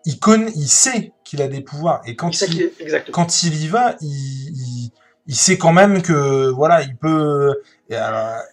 Il 0.06 0.20
connaît, 0.20 0.52
il 0.56 0.68
sait 0.68 1.14
qu'il 1.24 1.42
a 1.42 1.48
des 1.48 1.62
pouvoirs, 1.62 2.02
et 2.06 2.18
quand 2.18 2.42
il, 2.42 2.72
quand 3.12 3.44
il 3.44 3.64
y 3.64 3.68
va, 3.70 3.96
il, 4.02 4.92
il, 5.28 5.36
sait 5.36 5.58
quand 5.58 5.72
même 5.72 6.02
que 6.02 6.50
voilà, 6.50 6.82
il 6.82 6.98
peut. 6.98 7.56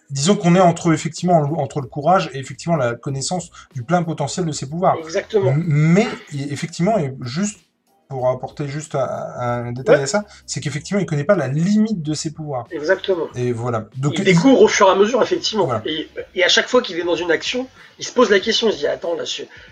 Disons 0.09 0.35
qu'on 0.35 0.55
est 0.55 0.59
entre 0.59 0.93
effectivement 0.93 1.37
entre 1.57 1.81
le 1.81 1.87
courage 1.87 2.29
et 2.33 2.39
effectivement 2.39 2.75
la 2.75 2.95
connaissance 2.95 3.51
du 3.73 3.83
plein 3.83 4.03
potentiel 4.03 4.45
de 4.45 4.51
ses 4.51 4.69
pouvoirs. 4.69 4.97
Exactement. 4.99 5.53
Mais 5.57 6.07
effectivement, 6.33 6.97
juste 7.21 7.59
pour 8.09 8.27
apporter 8.27 8.67
juste 8.67 8.95
un, 8.95 9.71
détail 9.71 10.01
à 10.01 10.07
ça, 10.07 10.23
c'est 10.47 10.59
qu'effectivement, 10.59 10.99
il 10.99 11.05
connaît 11.05 11.23
pas 11.23 11.35
la 11.35 11.47
limite 11.47 12.01
de 12.01 12.15
ses 12.15 12.33
pouvoirs. 12.33 12.65
Exactement. 12.71 13.27
Et 13.35 13.51
voilà. 13.51 13.87
Donc, 13.97 14.17
il 14.17 14.23
découvre 14.23 14.61
au 14.61 14.67
fur 14.67 14.87
et 14.87 14.91
à 14.91 14.95
mesure, 14.95 15.21
effectivement. 15.21 15.69
Et, 15.85 16.43
à 16.43 16.47
chaque 16.47 16.67
fois 16.67 16.81
qu'il 16.81 16.99
est 16.99 17.03
dans 17.03 17.15
une 17.15 17.29
action, 17.29 17.67
il 17.99 18.05
se 18.05 18.11
pose 18.11 18.31
la 18.31 18.39
question, 18.39 18.67
il 18.67 18.73
se 18.73 18.79
dit, 18.79 18.87
attends, 18.87 19.13
là, 19.13 19.25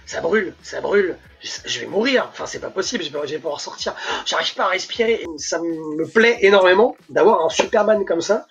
ça 0.06 0.22
brûle, 0.22 0.54
ça 0.62 0.82
brûle, 0.82 1.18
je 1.42 1.80
vais 1.80 1.88
mourir. 1.88 2.28
Enfin, 2.32 2.46
c'est 2.46 2.60
pas 2.60 2.70
possible, 2.70 3.04
je 3.04 3.12
vais, 3.12 3.40
pouvoir 3.40 3.60
sortir. 3.60 3.96
J'arrive 4.28 4.54
pas 4.54 4.66
à 4.66 4.70
respirer. 4.70 5.26
ça 5.38 5.60
me 5.60 6.06
plaît 6.06 6.38
énormément 6.42 6.96
d'avoir 7.10 7.44
un 7.44 7.50
Superman 7.50 8.06
comme 8.06 8.22
ça, 8.22 8.46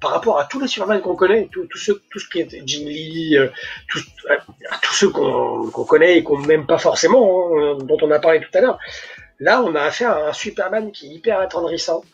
par 0.00 0.12
rapport 0.12 0.38
à 0.38 0.44
tous 0.44 0.60
les 0.60 0.68
Superman 0.68 1.00
qu'on 1.00 1.16
connaît, 1.16 1.48
tout, 1.50 1.66
ce, 1.74 1.92
tout 1.92 2.18
ce 2.18 2.28
qui 2.28 2.40
est 2.40 2.62
Jim 2.64 2.86
Lee, 2.86 3.36
euh, 3.36 3.48
tout, 3.88 4.00
à, 4.30 4.36
tous 4.82 4.94
ceux 4.94 5.10
qu'on 5.10 5.70
connaît 5.70 6.18
et 6.18 6.22
qu'on 6.22 6.40
n'aime 6.40 6.66
pas 6.66 6.78
forcément, 6.78 7.50
hein, 7.56 7.78
dont 7.80 7.98
on 8.02 8.10
a 8.10 8.18
parlé 8.18 8.40
tout 8.40 8.56
à 8.56 8.60
l'heure. 8.60 8.78
Là, 9.40 9.62
on 9.62 9.74
a 9.74 9.82
affaire 9.82 10.10
à 10.10 10.28
un 10.28 10.32
Superman 10.32 10.92
qui 10.92 11.06
est 11.06 11.14
hyper 11.14 11.40
attendrissant, 11.40 12.04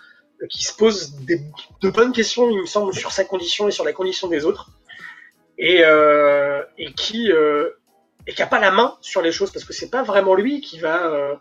euh, 0.43 0.47
qui 0.47 0.65
se 0.65 0.75
pose 0.75 1.15
de 1.27 1.91
bonnes 1.91 2.13
questions, 2.13 2.51
il 2.51 2.61
me 2.61 2.67
semble, 2.67 2.95
sur 2.95 3.13
sa 3.13 3.25
condition 3.25 3.69
et 3.69 3.71
sur 3.71 3.85
la 3.85 3.93
condition 3.93 4.29
des 4.29 4.45
autres, 4.45 4.71
et, 5.59 5.81
euh, 5.85 6.63
et 6.79 6.93
qui 6.93 7.31
euh, 7.33 7.71
qui 8.33 8.43
a 8.43 8.47
pas 8.47 8.61
la 8.61 8.71
main 8.71 8.97
sur 9.01 9.23
les 9.23 9.33
choses 9.33 9.53
parce 9.53 9.65
que 9.65 9.73
c'est 9.73 9.91
pas 9.91 10.03
vraiment 10.03 10.35
lui 10.35 10.61
qui 10.61 10.79
va 10.79 11.07
euh, 11.07 11.35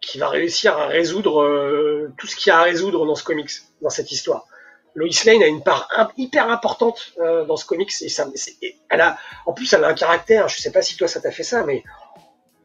qui 0.00 0.18
va 0.18 0.28
réussir 0.28 0.76
à 0.76 0.86
résoudre 0.86 1.42
euh, 1.42 2.12
tout 2.18 2.26
ce 2.26 2.36
qu'il 2.36 2.50
y 2.50 2.52
a 2.52 2.58
à 2.58 2.62
résoudre 2.62 3.06
dans 3.06 3.14
ce 3.14 3.24
comics, 3.24 3.50
dans 3.80 3.90
cette 3.90 4.12
histoire. 4.12 4.46
Lois 4.96 5.08
Lane 5.26 5.42
a 5.42 5.46
une 5.46 5.62
part 5.62 5.88
hyper 6.16 6.50
importante 6.50 7.12
dans 7.18 7.56
ce 7.56 7.64
comics 7.66 7.92
et 8.00 8.08
ça, 8.08 8.26
elle 8.88 9.00
a, 9.00 9.18
en 9.44 9.52
plus, 9.52 9.72
elle 9.72 9.84
a 9.84 9.88
un 9.88 9.94
caractère. 9.94 10.48
Je 10.48 10.58
sais 10.58 10.72
pas 10.72 10.82
si 10.82 10.96
toi 10.96 11.06
ça 11.06 11.20
t'a 11.20 11.30
fait 11.30 11.44
ça, 11.44 11.64
mais 11.64 11.84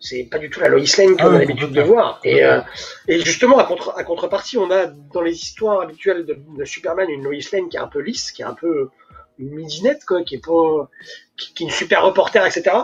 c'est 0.02 0.24
pas 0.24 0.40
du 0.40 0.50
tout 0.50 0.60
la 0.60 0.68
Lois 0.68 0.82
Lane 0.98 1.16
qu'on 1.16 1.32
ah 1.32 1.36
a 1.36 1.40
l'habitude 1.40 1.72
de 1.72 1.82
voir. 1.82 2.20
Et, 2.24 2.44
euh, 2.44 2.60
et 3.08 3.20
justement, 3.20 3.60
à, 3.60 3.64
contre, 3.64 3.94
à, 3.96 4.04
contrepartie, 4.04 4.58
on 4.58 4.72
a 4.72 4.88
dans 4.88 5.22
les 5.22 5.34
histoires 5.34 5.82
habituelles 5.82 6.26
de, 6.26 6.38
de, 6.58 6.66
Superman 6.66 7.08
une 7.10 7.24
Lois 7.24 7.36
Lane 7.54 7.70
qui 7.70 7.78
est 7.78 7.80
un 7.80 7.88
peu 7.88 8.02
lisse, 8.02 8.32
qui 8.32 8.42
est 8.42 8.46
un 8.46 8.56
peu 8.56 8.90
une 9.38 9.52
midinette, 9.52 10.04
quoi, 10.06 10.24
qui 10.24 10.36
est 10.36 10.46
pas, 10.46 10.90
qui, 11.38 11.54
qui, 11.54 11.64
est 11.64 11.68
une 11.68 11.72
super 11.72 12.04
reporter, 12.04 12.46
etc. 12.46 12.76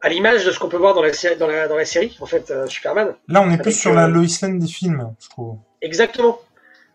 À 0.00 0.08
l'image 0.08 0.44
de 0.44 0.50
ce 0.50 0.58
qu'on 0.58 0.68
peut 0.68 0.76
voir 0.76 0.94
dans 0.94 1.02
la, 1.02 1.12
série, 1.12 1.36
dans 1.36 1.46
la, 1.46 1.68
dans 1.68 1.76
la 1.76 1.84
série, 1.84 2.16
en 2.20 2.26
fait, 2.26 2.50
euh, 2.50 2.66
Superman. 2.66 3.14
Là, 3.28 3.42
on 3.42 3.50
est 3.50 3.60
plus 3.60 3.78
sur 3.78 3.92
la 3.92 4.04
euh, 4.04 4.08
Lois 4.08 4.26
Lane 4.42 4.58
des 4.58 4.66
films, 4.66 5.14
je 5.20 5.28
trouve. 5.28 5.58
Exactement, 5.82 6.40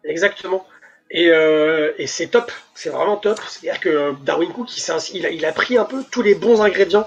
exactement. 0.03 0.65
Et, 1.11 1.29
euh, 1.29 1.91
et 1.97 2.07
c'est 2.07 2.27
top, 2.27 2.51
c'est 2.73 2.89
vraiment 2.89 3.17
top. 3.17 3.39
C'est-à-dire 3.47 3.81
que 3.81 4.13
Darwin 4.23 4.51
Cook, 4.51 4.69
il, 5.13 5.45
a, 5.45 5.51
pris 5.51 5.77
un 5.77 5.85
peu 5.85 6.03
tous 6.09 6.21
les 6.21 6.35
bons 6.35 6.61
ingrédients 6.61 7.05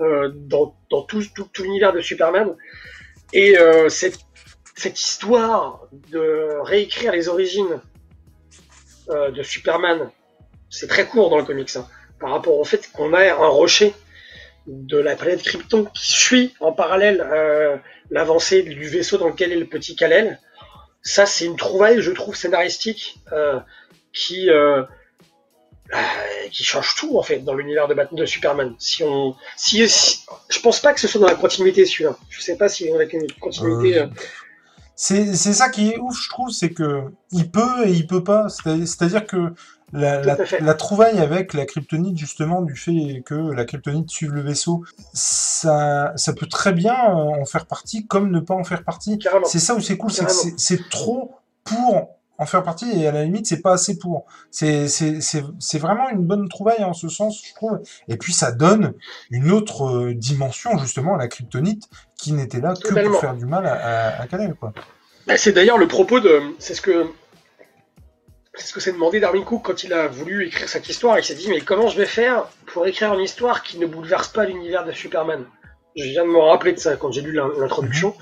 euh, 0.00 0.30
dans, 0.34 0.74
tout, 1.08 1.22
l'univers 1.58 1.92
de 1.92 2.00
Superman. 2.00 2.54
Et 3.32 3.58
euh, 3.58 3.88
cette, 3.88 4.18
histoire 4.84 5.88
de 6.12 6.60
réécrire 6.62 7.12
les 7.12 7.28
origines 7.28 7.80
euh, 9.08 9.30
de 9.30 9.42
Superman, 9.42 10.10
c'est 10.68 10.86
très 10.86 11.06
court 11.06 11.30
dans 11.30 11.38
le 11.38 11.44
comics, 11.44 11.74
hein, 11.76 11.88
par 12.20 12.30
rapport 12.30 12.58
au 12.58 12.64
fait 12.64 12.90
qu'on 12.92 13.14
a 13.14 13.22
un 13.32 13.48
rocher 13.48 13.94
de 14.66 14.98
la 14.98 15.16
planète 15.16 15.42
Krypton 15.42 15.84
qui 15.94 16.12
suit 16.12 16.54
en 16.60 16.72
parallèle 16.72 17.20
euh, 17.20 17.76
l'avancée 18.10 18.62
du 18.62 18.86
vaisseau 18.86 19.16
dans 19.16 19.28
lequel 19.28 19.52
est 19.52 19.56
le 19.56 19.66
petit 19.66 19.96
Kal-El. 19.96 20.38
Ça 21.06 21.24
c'est 21.24 21.46
une 21.46 21.56
trouvaille, 21.56 22.02
je 22.02 22.10
trouve, 22.10 22.36
scénaristique 22.36 23.18
qui 24.12 24.50
qui 26.50 26.64
change 26.64 26.96
tout 26.96 27.16
en 27.16 27.22
fait 27.22 27.38
dans 27.40 27.54
l'univers 27.54 27.86
de, 27.86 27.96
de 28.12 28.26
Superman. 28.26 28.74
Si 28.78 29.04
on, 29.04 29.36
si, 29.56 29.86
je 29.86 30.60
pense 30.60 30.80
pas 30.80 30.92
que 30.92 31.00
ce 31.00 31.06
soit 31.06 31.20
dans 31.20 31.28
la 31.28 31.36
continuité 31.36 31.86
celui-là. 31.86 32.16
Je 32.28 32.40
sais 32.40 32.56
pas 32.56 32.68
si 32.68 32.90
avec 32.90 33.12
une 33.12 33.30
continuité. 33.40 34.04
C'est 34.96 35.34
ça 35.34 35.68
qui 35.68 35.90
est 35.90 35.98
ouf, 35.98 36.18
je 36.20 36.28
trouve, 36.28 36.50
c'est 36.50 36.70
que 36.70 37.04
il 37.30 37.50
peut 37.50 37.86
et 37.86 37.90
il 37.90 38.06
peut 38.06 38.24
pas. 38.24 38.48
C'est-à-dire 38.48 39.26
que 39.26 39.52
la, 39.92 40.20
la, 40.22 40.74
trouvaille 40.74 41.18
avec 41.18 41.54
la 41.54 41.64
kryptonite, 41.64 42.18
justement, 42.18 42.62
du 42.62 42.74
fait 42.74 43.22
que 43.24 43.34
la 43.34 43.64
kryptonite 43.64 44.10
suive 44.10 44.32
le 44.32 44.42
vaisseau, 44.42 44.84
ça, 45.12 46.12
ça 46.16 46.32
peut 46.32 46.46
très 46.46 46.72
bien 46.72 46.94
en 46.94 47.44
faire 47.44 47.66
partie 47.66 48.06
comme 48.06 48.30
ne 48.30 48.40
pas 48.40 48.54
en 48.54 48.64
faire 48.64 48.82
partie. 48.82 49.18
C'est 49.44 49.60
ça 49.60 49.74
où 49.74 49.80
c'est 49.80 49.96
cool, 49.96 50.10
c'est 50.10 50.24
que 50.24 50.32
c'est 50.56 50.88
trop 50.88 51.36
pour 51.64 52.16
en 52.38 52.46
faire 52.46 52.62
partie 52.62 53.00
et 53.00 53.06
à 53.06 53.12
la 53.12 53.24
limite 53.24 53.46
c'est 53.46 53.62
pas 53.62 53.72
assez 53.72 53.98
pour. 53.98 54.26
C'est 54.50 55.78
vraiment 55.78 56.08
une 56.10 56.24
bonne 56.24 56.48
trouvaille 56.48 56.84
en 56.84 56.92
ce 56.92 57.08
sens, 57.08 57.42
je 57.46 57.54
trouve. 57.54 57.80
Et 58.08 58.16
puis 58.16 58.32
ça 58.32 58.52
donne 58.52 58.92
une 59.30 59.50
autre 59.50 59.86
euh, 59.86 60.14
dimension 60.14 60.76
justement 60.78 61.14
à 61.14 61.18
la 61.18 61.28
kryptonite 61.28 61.88
qui 62.16 62.32
n'était 62.32 62.60
là 62.60 62.74
que 62.74 62.92
pour 63.08 63.20
faire 63.20 63.34
du 63.34 63.46
mal 63.46 63.66
à, 63.66 64.20
à, 64.20 64.26
quoi. 64.58 64.72
Bah, 65.26 65.36
c'est 65.36 65.52
d'ailleurs 65.52 65.78
le 65.78 65.88
propos 65.88 66.20
de. 66.20 66.40
C'est 66.58 66.74
ce 66.74 66.82
que 66.82 67.06
c'est 68.56 68.66
ce 68.66 68.72
que 68.72 68.80
s'est 68.80 68.92
demandé 68.92 69.20
Darwin 69.20 69.44
Cook 69.44 69.62
quand 69.64 69.84
il 69.84 69.92
a 69.92 70.06
voulu 70.06 70.46
écrire 70.46 70.68
cette 70.68 70.88
histoire. 70.88 71.18
Il 71.18 71.24
s'est 71.24 71.34
dit, 71.34 71.48
mais 71.48 71.60
comment 71.60 71.88
je 71.88 71.98
vais 71.98 72.06
faire 72.06 72.48
pour 72.66 72.86
écrire 72.86 73.12
une 73.14 73.20
histoire 73.20 73.62
qui 73.62 73.78
ne 73.78 73.86
bouleverse 73.86 74.28
pas 74.28 74.46
l'univers 74.46 74.84
de 74.84 74.92
Superman? 74.92 75.44
Je 75.94 76.04
viens 76.04 76.24
de 76.24 76.30
me 76.30 76.38
rappeler 76.38 76.72
de 76.72 76.78
ça 76.78 76.96
quand 76.96 77.12
j'ai 77.12 77.20
lu 77.20 77.32
l'introduction. 77.32 78.14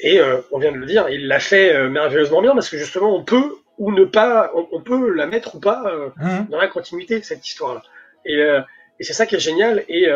Et 0.00 0.20
euh, 0.20 0.40
on 0.52 0.58
vient 0.58 0.72
de 0.72 0.76
le 0.76 0.86
dire, 0.86 1.08
il 1.08 1.26
l'a 1.26 1.40
fait 1.40 1.74
euh, 1.74 1.88
merveilleusement 1.88 2.40
bien 2.40 2.54
parce 2.54 2.68
que 2.68 2.78
justement, 2.78 3.14
on 3.14 3.24
peut 3.24 3.56
ou 3.78 3.92
ne 3.92 4.04
pas, 4.04 4.50
on, 4.54 4.80
peut 4.80 5.12
la 5.14 5.26
mettre 5.26 5.54
ou 5.54 5.60
pas 5.60 5.84
euh, 5.86 6.08
mhm. 6.16 6.46
dans 6.50 6.58
la 6.58 6.66
continuité 6.66 7.22
cette 7.22 7.46
histoire-là. 7.46 7.82
Et, 8.24 8.34
et 8.34 9.04
c'est 9.04 9.12
ça 9.12 9.24
qui 9.24 9.36
est 9.36 9.40
génial. 9.40 9.84
Et 9.88 10.08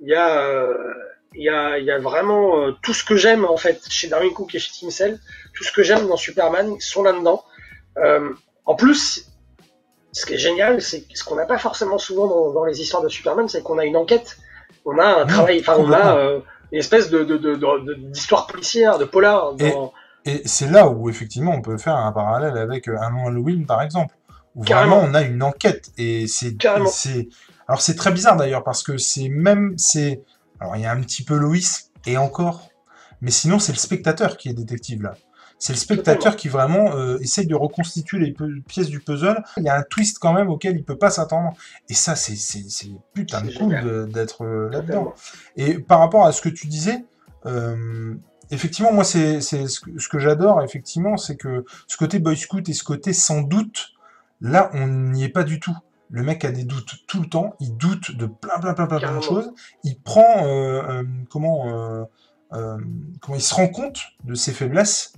il 0.00 0.08
y 0.08 0.14
a, 0.14 0.68
il 1.34 1.42
y 1.42 1.48
a, 1.48 1.78
y 1.78 1.90
a 1.90 1.98
vraiment 1.98 2.72
tout 2.82 2.92
ce 2.92 3.04
que 3.04 3.16
j'aime 3.16 3.44
en 3.44 3.56
fait 3.56 3.80
chez 3.88 4.08
Darwin 4.08 4.32
Cook 4.32 4.54
et 4.56 4.58
chez 4.58 4.72
Tim 4.78 4.90
Cell, 4.90 5.20
tout 5.54 5.62
ce 5.62 5.70
que 5.70 5.84
j'aime 5.84 6.08
dans 6.08 6.16
Superman 6.16 6.78
sont 6.80 7.04
là-dedans. 7.04 7.44
En 8.64 8.74
plus, 8.74 9.28
ce 10.12 10.26
qui 10.26 10.34
est 10.34 10.38
génial, 10.38 10.80
c'est 10.80 11.04
ce 11.14 11.24
qu'on 11.24 11.36
n'a 11.36 11.46
pas 11.46 11.58
forcément 11.58 11.98
souvent 11.98 12.52
dans, 12.52 12.64
les 12.64 12.80
histoires 12.80 13.02
de 13.02 13.08
Superman, 13.08 13.48
c'est 13.48 13.62
qu'on 13.62 13.78
a 13.78 13.84
une 13.84 13.96
enquête, 13.96 14.38
on 14.84 14.98
a 14.98 15.22
un 15.22 15.26
travail, 15.26 15.60
enfin 15.60 15.76
on 15.78 15.90
a 15.90 16.16
euh, 16.16 16.40
une 16.70 16.78
espèce 16.78 17.10
de, 17.10 17.24
d'histoire 18.10 18.46
policière, 18.46 18.98
de 18.98 19.04
polar. 19.04 19.54
Et, 20.24 20.42
c'est 20.46 20.70
là 20.70 20.88
où 20.88 21.08
effectivement 21.10 21.52
on 21.52 21.62
peut 21.62 21.78
faire 21.78 21.96
un 21.96 22.12
parallèle 22.12 22.56
avec 22.56 22.88
euh, 22.88 22.96
un 22.96 23.26
Halloween 23.26 23.66
par 23.66 23.82
exemple, 23.82 24.14
où 24.54 24.62
vraiment 24.62 25.00
on 25.00 25.14
a 25.14 25.22
une 25.22 25.42
enquête. 25.42 25.90
Et 25.98 26.28
c'est, 26.28 26.56
c'est, 26.86 27.28
alors 27.66 27.80
c'est 27.80 27.96
très 27.96 28.12
bizarre 28.12 28.36
d'ailleurs 28.36 28.62
parce 28.62 28.84
que 28.84 28.98
c'est 28.98 29.28
même, 29.28 29.74
c'est, 29.78 30.22
alors 30.60 30.76
il 30.76 30.82
y 30.82 30.86
a 30.86 30.92
un 30.92 31.00
petit 31.00 31.24
peu 31.24 31.36
Loïs 31.36 31.90
et 32.06 32.18
encore, 32.18 32.68
mais 33.20 33.32
sinon 33.32 33.58
c'est 33.58 33.72
le 33.72 33.78
spectateur 33.78 34.36
qui 34.36 34.48
est 34.48 34.54
détective 34.54 35.02
là. 35.02 35.14
C'est 35.62 35.74
le 35.74 35.78
spectateur 35.78 36.34
qui 36.34 36.48
vraiment 36.48 36.96
euh, 36.96 37.18
essaye 37.20 37.46
de 37.46 37.54
reconstituer 37.54 38.18
les 38.18 38.34
pièces 38.66 38.88
du 38.88 38.98
puzzle. 38.98 39.44
Il 39.58 39.62
y 39.62 39.68
a 39.68 39.76
un 39.76 39.84
twist 39.84 40.18
quand 40.18 40.32
même 40.32 40.48
auquel 40.48 40.74
il 40.74 40.82
peut 40.82 40.98
pas 40.98 41.08
s'attendre. 41.08 41.52
Et 41.88 41.94
ça, 41.94 42.16
c'est 42.16 42.34
putain 43.14 43.42
de 43.42 43.56
cool 43.56 44.10
d'être 44.10 44.44
euh, 44.44 44.68
là-dedans. 44.70 45.14
Et 45.54 45.78
par 45.78 46.00
rapport 46.00 46.26
à 46.26 46.32
ce 46.32 46.42
que 46.42 46.48
tu 46.48 46.66
disais, 46.66 47.04
euh, 47.46 48.12
effectivement, 48.50 48.92
moi, 48.92 49.04
c'est 49.04 49.40
ce 49.40 49.78
que, 49.78 50.00
ce 50.00 50.08
que 50.08 50.18
j'adore, 50.18 50.64
effectivement, 50.64 51.16
c'est 51.16 51.36
que 51.36 51.64
ce 51.86 51.96
côté 51.96 52.18
Boy 52.18 52.36
Scout 52.36 52.68
et 52.68 52.72
ce 52.72 52.82
côté 52.82 53.12
sans 53.12 53.42
doute, 53.42 53.92
là, 54.40 54.68
on 54.74 54.88
n'y 54.88 55.22
est 55.22 55.28
pas 55.28 55.44
du 55.44 55.60
tout. 55.60 55.76
Le 56.10 56.24
mec 56.24 56.44
a 56.44 56.50
des 56.50 56.64
doutes 56.64 57.04
tout 57.06 57.20
le 57.20 57.28
temps, 57.28 57.54
il 57.60 57.76
doute 57.76 58.16
de 58.16 58.26
plein, 58.26 58.58
plein, 58.58 58.74
plein, 58.74 58.86
plein, 58.86 58.98
plein 58.98 59.16
de 59.16 59.22
choses. 59.22 59.52
Il 59.84 59.96
prend, 60.00 60.44
comment, 61.30 62.08
comment 62.50 63.36
il 63.36 63.40
se 63.40 63.54
rend 63.54 63.68
compte 63.68 64.00
de 64.24 64.34
ses 64.34 64.50
faiblesses 64.50 65.12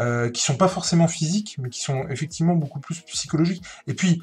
euh, 0.00 0.30
qui 0.30 0.42
sont 0.42 0.56
pas 0.56 0.68
forcément 0.68 1.08
physiques, 1.08 1.56
mais 1.60 1.68
qui 1.68 1.80
sont 1.80 2.08
effectivement 2.08 2.54
beaucoup 2.54 2.80
plus 2.80 3.00
psychologiques. 3.02 3.62
Et 3.86 3.94
puis, 3.94 4.22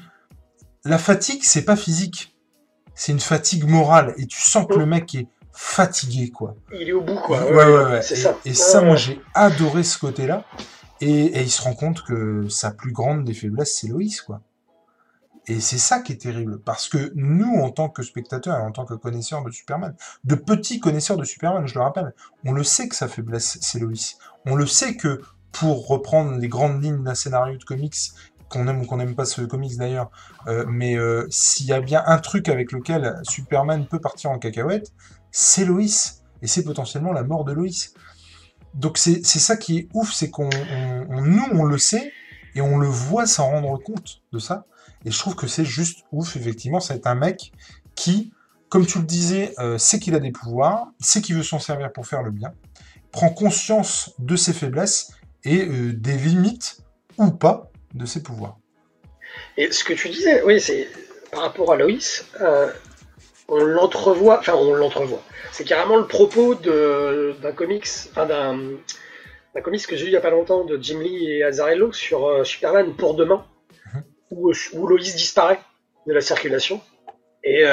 la 0.84 0.98
fatigue, 0.98 1.40
c'est 1.42 1.64
pas 1.64 1.76
physique, 1.76 2.34
c'est 2.94 3.12
une 3.12 3.20
fatigue 3.20 3.64
morale, 3.64 4.12
et 4.16 4.26
tu 4.26 4.40
sens 4.40 4.66
que 4.66 4.74
le 4.74 4.86
mec 4.86 5.14
est 5.14 5.28
fatigué, 5.52 6.30
quoi. 6.30 6.56
Il 6.72 6.88
est 6.88 6.92
au 6.92 7.00
bout, 7.00 7.20
quoi. 7.24 7.44
Ouais, 7.44 7.64
ouais, 7.64 7.84
ouais. 7.92 8.02
C'est 8.02 8.16
ça. 8.16 8.36
Et 8.44 8.54
ça, 8.54 8.80
moi, 8.80 8.96
j'ai 8.96 9.20
adoré 9.34 9.84
ce 9.84 9.98
côté-là. 9.98 10.44
Et, 11.00 11.40
il 11.40 11.50
se 11.50 11.62
rend 11.62 11.74
compte 11.74 12.02
que 12.02 12.48
sa 12.48 12.72
plus 12.72 12.92
grande 12.92 13.24
des 13.24 13.34
faiblesses, 13.34 13.78
c'est 13.78 13.86
Loïs, 13.86 14.20
quoi. 14.20 14.40
Et 15.46 15.60
c'est 15.60 15.78
ça 15.78 16.00
qui 16.00 16.12
est 16.12 16.20
terrible, 16.20 16.60
parce 16.60 16.88
que 16.88 17.12
nous, 17.14 17.54
en 17.60 17.70
tant 17.70 17.88
que 17.88 18.02
spectateurs 18.02 18.58
et 18.58 18.62
en 18.62 18.72
tant 18.72 18.84
que 18.84 18.94
connaisseurs 18.94 19.44
de 19.44 19.50
Superman, 19.50 19.94
de 20.24 20.34
petits 20.34 20.80
connaisseurs 20.80 21.16
de 21.16 21.24
Superman, 21.24 21.66
je 21.66 21.74
le 21.74 21.80
rappelle, 21.80 22.12
on 22.44 22.52
le 22.52 22.64
sait 22.64 22.88
que 22.88 22.96
sa 22.96 23.08
faiblesse, 23.08 23.58
c'est 23.60 23.78
Loïs. 23.78 24.18
On 24.44 24.56
le 24.56 24.66
sait 24.66 24.96
que 24.96 25.22
pour 25.52 25.88
reprendre 25.88 26.36
les 26.38 26.48
grandes 26.48 26.82
lignes 26.82 27.02
d'un 27.02 27.14
scénario 27.14 27.56
de 27.56 27.64
comics, 27.64 27.96
qu'on 28.48 28.66
aime 28.66 28.80
ou 28.80 28.86
qu'on 28.86 28.96
n'aime 28.96 29.14
pas 29.14 29.24
ce 29.24 29.42
comics 29.42 29.76
d'ailleurs, 29.76 30.10
euh, 30.46 30.64
mais 30.68 30.96
euh, 30.96 31.26
s'il 31.30 31.66
y 31.66 31.72
a 31.72 31.80
bien 31.80 32.02
un 32.06 32.18
truc 32.18 32.48
avec 32.48 32.72
lequel 32.72 33.20
Superman 33.28 33.86
peut 33.86 34.00
partir 34.00 34.30
en 34.30 34.38
cacahuète, 34.38 34.92
c'est 35.30 35.64
Loïs. 35.64 36.22
Et 36.40 36.46
c'est 36.46 36.62
potentiellement 36.62 37.12
la 37.12 37.24
mort 37.24 37.44
de 37.44 37.52
Loïs. 37.52 37.94
Donc 38.74 38.96
c'est 38.96 39.22
ça 39.24 39.56
qui 39.56 39.78
est 39.78 39.88
ouf, 39.92 40.12
c'est 40.12 40.30
qu'on 40.30 40.50
nous 41.08 41.44
on 41.52 41.64
le 41.64 41.78
sait 41.78 42.12
et 42.54 42.60
on 42.60 42.78
le 42.78 42.86
voit 42.86 43.26
s'en 43.26 43.50
rendre 43.50 43.76
compte 43.78 44.22
de 44.32 44.38
ça. 44.38 44.66
Et 45.04 45.10
je 45.10 45.18
trouve 45.18 45.34
que 45.34 45.46
c'est 45.46 45.64
juste 45.64 46.04
ouf, 46.12 46.36
effectivement, 46.36 46.80
c'est 46.80 47.06
un 47.06 47.14
mec 47.14 47.52
qui, 47.94 48.32
comme 48.68 48.86
tu 48.86 48.98
le 48.98 49.04
disais, 49.04 49.54
euh, 49.58 49.78
sait 49.78 49.98
qu'il 49.98 50.14
a 50.14 50.20
des 50.20 50.32
pouvoirs, 50.32 50.88
sait 51.00 51.22
qu'il 51.22 51.36
veut 51.36 51.42
s'en 51.42 51.58
servir 51.58 51.92
pour 51.92 52.06
faire 52.06 52.22
le 52.22 52.30
bien, 52.30 52.52
prend 53.10 53.30
conscience 53.30 54.14
de 54.18 54.36
ses 54.36 54.52
faiblesses 54.52 55.12
et 55.44 55.66
euh, 55.66 55.92
des 55.92 56.14
limites 56.14 56.78
ou 57.16 57.30
pas 57.30 57.70
de 57.94 58.06
ses 58.06 58.22
pouvoirs. 58.22 58.58
Et 59.56 59.70
ce 59.72 59.84
que 59.84 59.92
tu 59.92 60.08
disais, 60.08 60.42
oui, 60.42 60.60
c'est 60.60 60.88
par 61.30 61.42
rapport 61.42 61.72
à 61.72 61.76
Loïs, 61.76 62.26
euh, 62.40 62.70
on 63.48 63.58
l'entrevoit, 63.58 64.38
enfin 64.38 64.54
on 64.54 64.74
l'entrevoit. 64.74 65.22
C'est 65.52 65.64
carrément 65.64 65.96
le 65.96 66.06
propos 66.06 66.54
d'un 66.54 67.52
comics, 67.52 67.86
enfin 68.10 68.26
d'un 68.26 69.62
comics 69.62 69.86
que 69.86 69.96
j'ai 69.96 70.04
lu 70.04 70.10
il 70.10 70.14
y 70.14 70.16
a 70.16 70.20
pas 70.20 70.30
longtemps 70.30 70.64
de 70.64 70.78
Jim 70.80 71.00
Lee 71.00 71.30
et 71.30 71.42
Azzarello 71.42 71.92
sur 71.92 72.26
euh, 72.26 72.44
Superman 72.44 72.94
pour 72.94 73.14
demain, 73.14 73.44
mhm. 73.94 74.02
où, 74.30 74.52
où, 74.74 74.86
Loïs 74.86 75.14
disparaît 75.14 75.60
de 76.06 76.12
la 76.12 76.20
circulation. 76.20 76.80
Et 77.44 77.64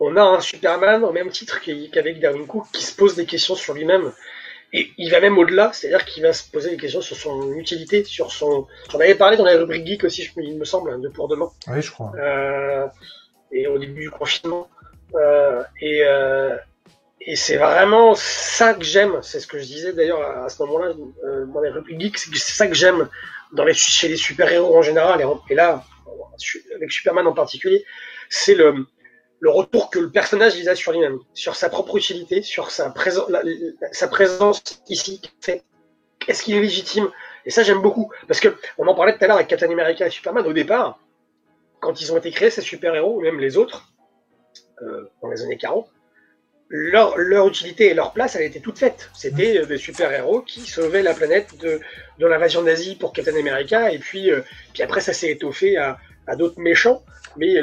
on 0.00 0.16
a 0.16 0.22
un 0.22 0.40
Superman 0.40 1.04
au 1.04 1.12
même 1.12 1.30
titre 1.30 1.60
qu'avec 1.60 2.20
Darwin 2.20 2.46
Cook 2.46 2.66
qui 2.72 2.82
se 2.82 2.94
pose 2.94 3.14
des 3.14 3.24
questions 3.24 3.54
sur 3.54 3.72
lui-même 3.72 4.12
et 4.72 4.90
il 4.96 5.10
va 5.10 5.20
même 5.20 5.36
au-delà, 5.36 5.70
c'est-à-dire 5.72 6.04
qu'il 6.06 6.22
va 6.22 6.32
se 6.32 6.50
poser 6.50 6.70
des 6.70 6.76
questions 6.78 7.02
sur 7.02 7.16
son 7.16 7.52
utilité, 7.54 8.04
sur 8.04 8.32
son. 8.32 8.66
J'en 8.90 9.00
avais 9.00 9.14
parlé 9.14 9.36
dans 9.36 9.44
la 9.44 9.56
rubrique 9.56 9.86
geek 9.86 10.04
aussi, 10.04 10.30
il 10.38 10.56
me 10.56 10.64
semble, 10.64 11.00
de 11.00 11.08
pour 11.08 11.28
demain. 11.28 11.50
Oui, 11.68 11.82
je 11.82 11.90
crois. 11.90 12.12
Euh, 12.16 12.86
et 13.50 13.66
au 13.66 13.78
début 13.78 14.02
du 14.02 14.10
confinement. 14.10 14.68
Euh, 15.14 15.62
et 15.80 16.02
euh, 16.04 16.56
et 17.20 17.36
c'est 17.36 17.56
vraiment 17.56 18.14
ça 18.14 18.74
que 18.74 18.82
j'aime. 18.82 19.18
C'est 19.22 19.40
ce 19.40 19.46
que 19.46 19.58
je 19.58 19.64
disais 19.64 19.92
d'ailleurs 19.92 20.22
à, 20.22 20.48
ce 20.48 20.60
moment-là 20.62 20.94
euh, 21.24 21.44
dans 21.46 21.60
les 21.60 21.68
rubriques 21.68 22.00
geek, 22.00 22.18
c'est 22.18 22.54
ça 22.54 22.66
que 22.66 22.74
j'aime 22.74 23.08
dans 23.52 23.64
les, 23.64 23.74
chez 23.74 24.08
les 24.08 24.16
super-héros 24.16 24.76
en 24.76 24.82
général, 24.82 25.20
et, 25.20 25.52
et 25.52 25.54
là, 25.54 25.84
avec 26.74 26.90
Superman 26.90 27.26
en 27.26 27.34
particulier, 27.34 27.84
c'est 28.30 28.54
le 28.54 28.86
le 29.42 29.50
retour 29.50 29.90
que 29.90 29.98
le 29.98 30.08
personnage 30.08 30.56
il 30.56 30.76
sur 30.76 30.92
lui-même, 30.92 31.18
sur 31.34 31.56
sa 31.56 31.68
propre 31.68 31.96
utilité, 31.96 32.42
sur 32.42 32.70
sa, 32.70 32.90
présence, 32.90 34.62
ici. 34.88 35.20
Est-ce 36.28 36.44
qu'il 36.44 36.54
est 36.54 36.60
légitime? 36.60 37.10
Et 37.44 37.50
ça, 37.50 37.64
j'aime 37.64 37.82
beaucoup. 37.82 38.12
Parce 38.28 38.38
que 38.38 38.56
on 38.78 38.86
en 38.86 38.94
parlait 38.94 39.18
tout 39.18 39.24
à 39.24 39.26
l'heure 39.26 39.36
avec 39.36 39.48
Captain 39.48 39.68
America 39.68 40.06
et 40.06 40.10
Superman. 40.10 40.46
Au 40.46 40.52
départ, 40.52 41.00
quand 41.80 42.00
ils 42.00 42.12
ont 42.12 42.18
été 42.18 42.30
créés, 42.30 42.50
ces 42.50 42.60
super-héros, 42.60 43.20
même 43.20 43.40
les 43.40 43.56
autres, 43.56 43.92
euh, 44.80 45.10
dans 45.20 45.28
les 45.28 45.42
années 45.42 45.58
40, 45.58 45.90
leur, 46.68 47.18
utilité 47.48 47.90
et 47.90 47.94
leur 47.94 48.12
place, 48.12 48.36
elle 48.36 48.44
était 48.44 48.60
toute 48.60 48.78
faite. 48.78 49.10
C'était 49.12 49.58
euh, 49.58 49.66
des 49.66 49.76
super-héros 49.76 50.42
qui 50.42 50.60
sauvaient 50.60 51.02
la 51.02 51.14
planète 51.14 51.58
de, 51.58 51.80
l'invasion 52.20 52.62
nazie 52.62 52.94
pour 52.94 53.12
Captain 53.12 53.36
America, 53.36 53.90
et 53.90 53.98
puis, 53.98 54.30
euh, 54.30 54.42
puis 54.72 54.84
après, 54.84 55.00
ça 55.00 55.12
s'est 55.12 55.32
étoffé 55.32 55.76
à 55.76 55.98
d'autres 56.36 56.60
méchants 56.60 57.02
mais 57.36 57.54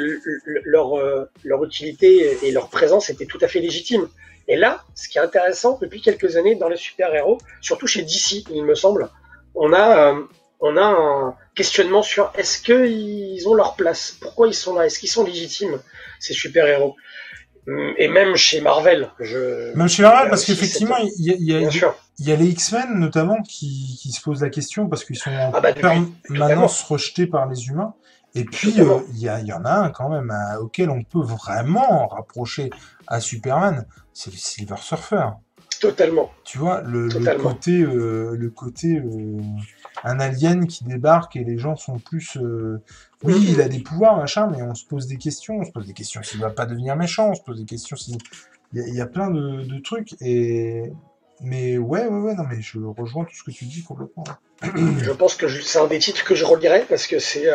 leur, 0.64 0.98
euh, 0.98 1.30
leur 1.44 1.64
utilité 1.64 2.38
et 2.42 2.52
leur 2.52 2.68
présence 2.68 3.10
étaient 3.10 3.26
tout 3.26 3.38
à 3.40 3.48
fait 3.48 3.60
légitimes. 3.60 4.08
Et 4.48 4.56
là, 4.56 4.82
ce 4.94 5.08
qui 5.08 5.18
est 5.18 5.20
intéressant 5.20 5.78
depuis 5.80 6.00
quelques 6.00 6.36
années 6.36 6.56
dans 6.56 6.68
les 6.68 6.76
super-héros, 6.76 7.38
surtout 7.60 7.86
chez 7.86 8.02
DC, 8.02 8.44
il 8.50 8.64
me 8.64 8.74
semble, 8.74 9.08
on 9.54 9.72
a, 9.72 10.12
euh, 10.12 10.22
on 10.60 10.76
a 10.76 10.84
un 10.84 11.34
questionnement 11.54 12.02
sur 12.02 12.32
est-ce 12.36 12.60
qu'ils 12.60 13.48
ont 13.48 13.54
leur 13.54 13.76
place? 13.76 14.16
Pourquoi 14.20 14.48
ils 14.48 14.54
sont 14.54 14.74
là? 14.74 14.86
Est-ce 14.86 14.98
qu'ils 14.98 15.10
sont 15.10 15.24
légitimes, 15.24 15.80
ces 16.18 16.34
super-héros? 16.34 16.96
Et 17.98 18.08
même 18.08 18.34
chez 18.36 18.60
Marvel. 18.60 19.10
Je... 19.20 19.76
Même 19.76 19.88
chez 19.88 20.02
Marvel, 20.02 20.28
parce 20.30 20.44
qu'effectivement, 20.44 20.96
il 21.18 21.26
y 21.26 21.30
a, 21.54 21.60
y, 21.60 21.64
a, 21.66 21.70
y 22.18 22.32
a, 22.32 22.36
les 22.36 22.46
X-Men 22.46 22.98
notamment 22.98 23.40
qui, 23.42 23.98
qui, 24.00 24.10
se 24.10 24.20
posent 24.20 24.42
la 24.42 24.50
question 24.50 24.88
parce 24.88 25.04
qu'ils 25.04 25.18
sont 25.18 25.30
en 25.30 25.52
ah 25.54 25.60
bah, 25.60 25.72
permanence 25.72 26.82
rejetés 26.82 27.26
par 27.26 27.48
les 27.48 27.68
humains. 27.68 27.94
Et 28.34 28.44
puis, 28.44 28.72
il 28.76 28.82
euh, 28.82 29.00
y, 29.14 29.24
y, 29.24 29.52
en 29.52 29.64
a 29.64 29.72
un 29.72 29.90
quand 29.90 30.08
même 30.08 30.32
auquel 30.60 30.90
on 30.90 31.02
peut 31.02 31.22
vraiment 31.22 32.06
rapprocher 32.06 32.70
à 33.08 33.20
Superman, 33.20 33.86
c'est 34.12 34.30
le 34.30 34.36
Silver 34.36 34.76
Surfer. 34.78 35.28
Totalement. 35.80 36.30
Tu 36.44 36.58
vois, 36.58 36.82
le, 36.82 37.08
côté, 37.38 37.80
euh, 37.80 38.36
le 38.36 38.50
côté 38.50 38.98
euh, 38.98 39.38
un 40.04 40.20
alien 40.20 40.66
qui 40.66 40.84
débarque 40.84 41.36
et 41.36 41.44
les 41.44 41.58
gens 41.58 41.74
sont 41.74 41.98
plus. 41.98 42.36
Oui, 43.22 43.34
mm-hmm. 43.34 43.52
il 43.52 43.60
a 43.62 43.68
des 43.68 43.80
pouvoirs, 43.80 44.16
machin, 44.16 44.48
mais 44.54 44.62
on 44.62 44.74
se 44.74 44.84
pose 44.84 45.06
des 45.06 45.16
questions. 45.16 45.56
On 45.58 45.64
se 45.64 45.72
pose 45.72 45.86
des 45.86 45.94
questions 45.94 46.22
s'il 46.22 46.40
va 46.40 46.50
pas 46.50 46.66
devenir 46.66 46.96
méchant. 46.96 47.30
On 47.30 47.34
se 47.34 47.42
pose 47.42 47.58
des 47.58 47.64
questions 47.64 47.96
s'il. 47.96 48.18
Il 48.74 48.94
y, 48.94 49.00
a 49.00 49.06
plein 49.06 49.30
de, 49.30 49.80
trucs. 49.82 50.14
Et. 50.20 50.92
Mais 51.42 51.78
ouais, 51.78 52.06
ouais, 52.06 52.20
ouais, 52.20 52.34
non, 52.34 52.44
mais 52.44 52.60
je 52.60 52.78
rejoins 52.78 53.24
tout 53.24 53.34
ce 53.34 53.42
que 53.42 53.50
tu 53.50 53.64
dis 53.64 53.82
complètement. 53.82 54.24
je 54.62 55.10
pense 55.12 55.34
que 55.34 55.48
c'est 55.48 55.78
un 55.78 55.86
des 55.86 55.98
titres 55.98 56.22
que 56.22 56.34
je 56.34 56.44
relirai 56.44 56.84
parce 56.88 57.06
que 57.06 57.18
c'est. 57.18 57.46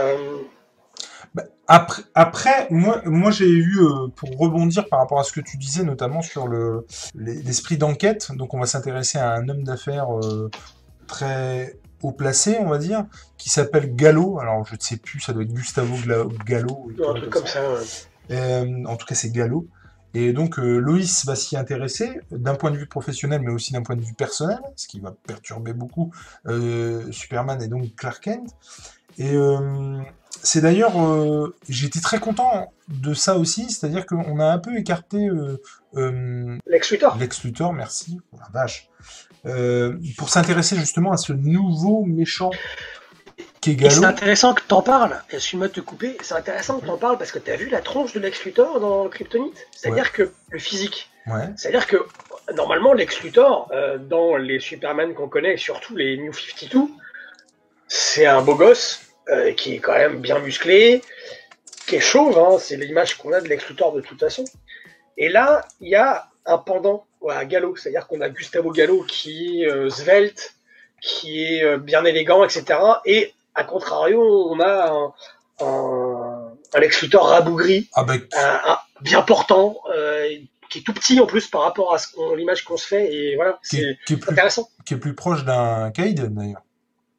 Bah, 1.35 1.43
après, 1.67 2.03
après, 2.13 2.67
moi, 2.69 3.01
moi 3.05 3.29
j'ai 3.29 3.49
eu, 3.49 3.79
euh, 3.81 4.07
pour 4.15 4.29
rebondir 4.37 4.87
par 4.87 4.99
rapport 4.99 5.19
à 5.19 5.23
ce 5.25 5.33
que 5.33 5.41
tu 5.41 5.57
disais, 5.57 5.83
notamment 5.83 6.21
sur 6.21 6.47
le 6.47 6.85
l'esprit 7.13 7.77
d'enquête, 7.77 8.31
donc 8.31 8.53
on 8.53 8.59
va 8.59 8.65
s'intéresser 8.65 9.17
à 9.17 9.33
un 9.33 9.49
homme 9.49 9.63
d'affaires 9.63 10.17
euh, 10.17 10.49
très 11.07 11.77
haut 12.01 12.13
placé, 12.13 12.57
on 12.61 12.69
va 12.69 12.77
dire, 12.77 13.05
qui 13.37 13.49
s'appelle 13.49 13.95
Gallo. 13.95 14.39
Alors 14.39 14.65
je 14.65 14.75
ne 14.75 14.79
sais 14.79 14.95
plus, 14.95 15.19
ça 15.19 15.33
doit 15.33 15.43
être 15.43 15.53
Gustavo 15.53 15.95
Gallo. 16.45 16.87
Un 17.05 17.13
truc 17.15 17.29
comme 17.29 17.47
ça. 17.47 17.59
Euh, 18.31 18.85
en 18.85 18.95
tout 18.95 19.05
cas, 19.05 19.15
c'est 19.15 19.31
Gallo. 19.31 19.67
Et 20.13 20.31
donc 20.31 20.55
Loïs 20.55 21.25
va 21.25 21.35
s'y 21.35 21.57
intéresser 21.57 22.21
d'un 22.31 22.55
point 22.55 22.71
de 22.71 22.77
vue 22.77 22.87
professionnel, 22.87 23.41
mais 23.43 23.51
aussi 23.51 23.73
d'un 23.73 23.81
point 23.81 23.97
de 23.97 24.01
vue 24.01 24.13
personnel, 24.13 24.59
ce 24.77 24.87
qui 24.87 25.01
va 25.01 25.13
perturber 25.27 25.73
beaucoup 25.73 26.13
Superman 27.11 27.61
et 27.61 27.67
donc 27.67 27.93
Clark 27.97 28.23
Kent. 28.23 28.55
Et 29.17 29.35
c'est 30.43 30.61
d'ailleurs, 30.61 31.01
euh, 31.01 31.55
j'étais 31.69 31.99
très 31.99 32.19
content 32.19 32.73
de 32.87 33.13
ça 33.13 33.37
aussi, 33.37 33.69
c'est-à-dire 33.69 34.05
qu'on 34.05 34.39
a 34.39 34.45
un 34.45 34.57
peu 34.57 34.77
écarté 34.77 35.27
euh, 35.27 35.61
euh, 35.95 36.57
Lex 36.67 36.91
Luthor. 36.91 37.17
Lex 37.17 37.43
Luthor, 37.43 37.73
merci, 37.73 38.19
oh 38.31 38.37
la 38.39 38.49
vache, 38.53 38.89
pour 40.17 40.29
s'intéresser 40.29 40.75
justement 40.75 41.11
à 41.11 41.17
ce 41.17 41.33
nouveau 41.33 42.03
méchant 42.05 42.51
C'est 43.63 44.03
intéressant 44.03 44.53
que 44.53 44.61
t'en 44.67 44.81
parles, 44.81 45.21
excuse-moi 45.29 45.67
de 45.67 45.73
te 45.73 45.81
couper, 45.81 46.17
c'est 46.21 46.35
intéressant 46.35 46.79
que 46.79 46.85
t'en 46.85 46.97
parles 46.97 47.17
parce 47.17 47.31
que 47.31 47.39
t'as 47.39 47.55
vu 47.55 47.69
la 47.69 47.81
tronche 47.81 48.13
de 48.13 48.19
Lex 48.19 48.43
Luthor 48.45 48.79
dans 48.79 49.07
Kryptonite? 49.09 49.67
C'est-à-dire 49.71 50.11
que 50.11 50.31
le 50.49 50.59
physique, 50.59 51.09
c'est-à-dire 51.55 51.87
que 51.87 51.97
normalement 52.55 52.93
Lex 52.93 53.21
Luthor, 53.23 53.71
dans 54.09 54.37
les 54.37 54.59
Superman 54.59 55.13
qu'on 55.13 55.29
connaît, 55.29 55.57
surtout 55.57 55.95
les 55.95 56.17
New 56.17 56.33
52, 56.33 56.79
c'est 57.87 58.25
un 58.25 58.41
beau 58.41 58.55
gosse 58.55 59.04
euh, 59.29 59.53
qui 59.53 59.75
est 59.75 59.79
quand 59.79 59.93
même 59.93 60.19
bien 60.19 60.39
musclé, 60.39 61.01
qui 61.87 61.95
est 61.95 61.99
chauve, 61.99 62.37
hein, 62.37 62.57
c'est 62.59 62.77
l'image 62.77 63.15
qu'on 63.17 63.33
a 63.33 63.41
de 63.41 63.47
Lex 63.47 63.65
de 63.71 64.01
toute 64.01 64.19
façon. 64.19 64.45
Et 65.17 65.29
là, 65.29 65.65
il 65.81 65.89
y 65.89 65.95
a 65.95 66.27
un 66.45 66.57
pendant 66.57 67.07
à 67.27 67.43
Gallo, 67.45 67.75
c'est-à-dire 67.75 68.05
qu'on 68.07 68.21
a 68.21 68.29
Gustavo 68.29 68.71
Gallo 68.71 69.03
qui 69.03 69.63
est 69.63 69.67
euh, 69.67 69.89
svelte, 69.89 70.53
qui 71.01 71.43
est 71.43 71.63
euh, 71.63 71.77
bien 71.77 72.05
élégant, 72.05 72.43
etc. 72.43 72.79
Et 73.05 73.33
à 73.55 73.63
contrario, 73.63 74.21
on 74.21 74.59
a 74.59 74.91
un, 74.91 75.13
un, 75.65 76.53
un 76.73 76.79
Lex 76.79 77.01
Luthor 77.01 77.27
rabougri, 77.27 77.89
ah 77.93 78.03
ben, 78.03 78.21
bien 79.01 79.23
portant, 79.23 79.77
qui 80.69 80.79
est 80.79 80.81
tout 80.83 80.93
petit 80.93 81.19
en 81.19 81.25
plus 81.25 81.47
par 81.47 81.61
rapport 81.61 81.95
à 81.95 82.35
l'image 82.35 82.63
qu'on 82.63 82.77
se 82.77 82.85
fait, 82.85 83.11
et 83.11 83.35
voilà, 83.35 83.57
c'est 83.63 83.97
intéressant. 84.27 84.69
Qui 84.85 84.95
est 84.95 84.97
plus 84.97 85.15
proche 85.15 85.45
d'un 85.45 85.89
Kaiden 85.91 86.35
d'ailleurs. 86.35 86.64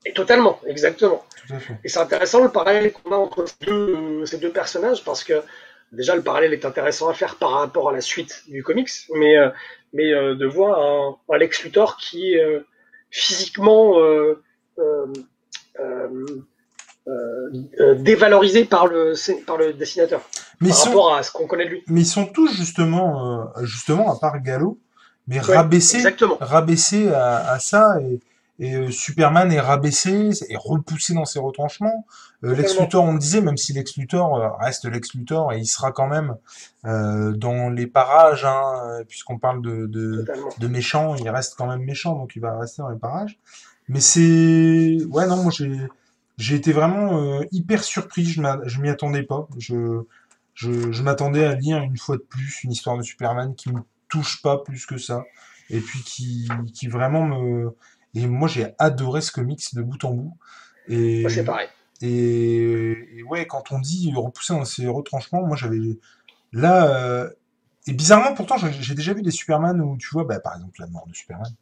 Et 0.06 0.12
totalement, 0.12 0.60
exactement. 0.66 1.24
Et 1.82 1.88
c'est 1.88 1.98
intéressant 1.98 2.42
le 2.42 2.48
parallèle 2.50 2.92
qu'on 2.92 3.10
a 3.10 3.16
entre 3.16 3.44
ces 4.24 4.38
deux, 4.38 4.52
personnages 4.52 5.04
parce 5.04 5.24
que 5.24 5.42
déjà 5.90 6.14
le 6.14 6.22
parallèle 6.22 6.52
est 6.52 6.64
intéressant 6.64 7.08
à 7.08 7.14
faire 7.14 7.34
par 7.36 7.50
rapport 7.50 7.88
à 7.90 7.92
la 7.92 8.00
suite 8.00 8.44
du 8.46 8.62
comics, 8.62 8.90
mais, 9.16 9.36
euh, 9.36 9.50
mais 9.92 10.12
euh, 10.12 10.36
de 10.36 10.46
voir 10.46 10.80
un, 10.80 11.16
un, 11.28 11.38
Lex 11.38 11.64
Luthor 11.64 11.96
qui 11.96 12.34
est 12.34 12.40
euh, 12.40 12.64
physiquement 13.10 13.94
dévalorisé 17.98 18.64
par 18.64 18.86
le, 18.86 19.14
par 19.44 19.56
le 19.56 19.72
dessinateur 19.72 20.22
mais 20.60 20.70
par 20.70 20.84
rapport 20.84 21.14
à 21.14 21.22
ce 21.24 21.32
qu'on 21.32 21.48
connaît 21.48 21.64
de 21.64 21.70
lui. 21.70 21.82
Mais 21.88 22.02
ils 22.02 22.06
sont 22.06 22.26
tous 22.26 22.52
justement, 22.54 23.52
justement 23.62 24.12
à 24.12 24.18
part 24.20 24.40
Gallo, 24.40 24.78
mais 25.26 25.40
rabaissés, 25.40 26.02
rabaissés 26.40 27.08
à, 27.08 27.50
à 27.50 27.58
ça 27.58 28.00
et 28.00 28.20
et 28.58 28.74
euh, 28.74 28.90
Superman 28.90 29.52
est 29.52 29.60
rabaissé, 29.60 30.30
est 30.48 30.56
repoussé 30.56 31.12
dans 31.12 31.26
ses 31.26 31.38
retranchements. 31.38 32.06
Euh, 32.44 32.54
Lex 32.54 32.78
Luthor, 32.78 33.04
on 33.04 33.12
le 33.12 33.18
disait, 33.18 33.40
même 33.42 33.56
si 33.56 33.72
Lex 33.72 33.96
Luthor 33.96 34.36
euh, 34.36 34.48
reste 34.58 34.86
Lex 34.86 35.14
Luthor 35.14 35.52
et 35.52 35.58
il 35.58 35.66
sera 35.66 35.92
quand 35.92 36.06
même 36.06 36.36
euh, 36.86 37.32
dans 37.32 37.68
les 37.68 37.86
parages, 37.86 38.44
hein, 38.44 39.02
puisqu'on 39.08 39.38
parle 39.38 39.60
de, 39.60 39.86
de, 39.86 40.24
de, 40.58 40.68
méchants, 40.68 41.16
il 41.16 41.28
reste 41.28 41.54
quand 41.56 41.66
même 41.66 41.82
méchant, 41.82 42.14
donc 42.14 42.34
il 42.34 42.40
va 42.40 42.58
rester 42.58 42.80
dans 42.80 42.88
les 42.88 42.98
parages. 42.98 43.38
Mais 43.88 44.00
c'est, 44.00 44.98
ouais, 45.10 45.26
non, 45.26 45.42
moi 45.42 45.52
j'ai, 45.54 45.70
j'ai 46.38 46.56
été 46.56 46.72
vraiment 46.72 47.40
hyper 47.52 47.84
surpris. 47.84 48.24
Je 48.24 48.80
m'y 48.80 48.88
attendais 48.88 49.22
pas. 49.22 49.46
Je, 49.58 50.02
je, 50.54 50.90
je 50.90 51.02
m'attendais 51.02 51.44
à 51.44 51.54
lire 51.54 51.82
une 51.82 51.98
fois 51.98 52.16
de 52.16 52.22
plus 52.22 52.64
une 52.64 52.72
histoire 52.72 52.96
de 52.96 53.02
Superman 53.02 53.54
qui 53.54 53.70
me 53.70 53.80
touche 54.08 54.42
pas 54.42 54.58
plus 54.58 54.86
que 54.86 54.96
ça, 54.96 55.24
et 55.70 55.80
puis 55.80 56.00
qui, 56.02 56.48
qui 56.74 56.88
vraiment 56.88 57.22
me 57.22 57.76
et 58.16 58.26
moi, 58.26 58.48
j'ai 58.48 58.74
adoré 58.78 59.20
ce 59.20 59.30
comics 59.30 59.74
de 59.74 59.82
bout 59.82 60.02
en 60.04 60.12
bout. 60.12 60.36
Et, 60.88 61.28
c'est 61.28 61.44
pareil. 61.44 61.68
Et, 62.00 63.22
ouais, 63.28 63.46
quand 63.46 63.72
on 63.72 63.78
dit 63.78 64.10
repousser 64.16 64.54
dans 64.54 64.64
ses 64.64 64.86
retranchements, 64.86 65.46
moi, 65.46 65.56
j'avais. 65.56 65.78
Là. 66.52 66.88
Euh, 66.96 67.30
et 67.86 67.92
bizarrement, 67.92 68.34
pourtant, 68.34 68.56
j'ai 68.56 68.94
déjà 68.94 69.12
vu 69.12 69.20
des 69.20 69.30
Superman 69.30 69.80
où, 69.82 69.98
tu 69.98 70.08
vois, 70.10 70.24
bah, 70.24 70.40
par 70.40 70.54
exemple, 70.54 70.80
la 70.80 70.86
mort 70.86 71.06
de 71.06 71.14
Superman, 71.14 71.52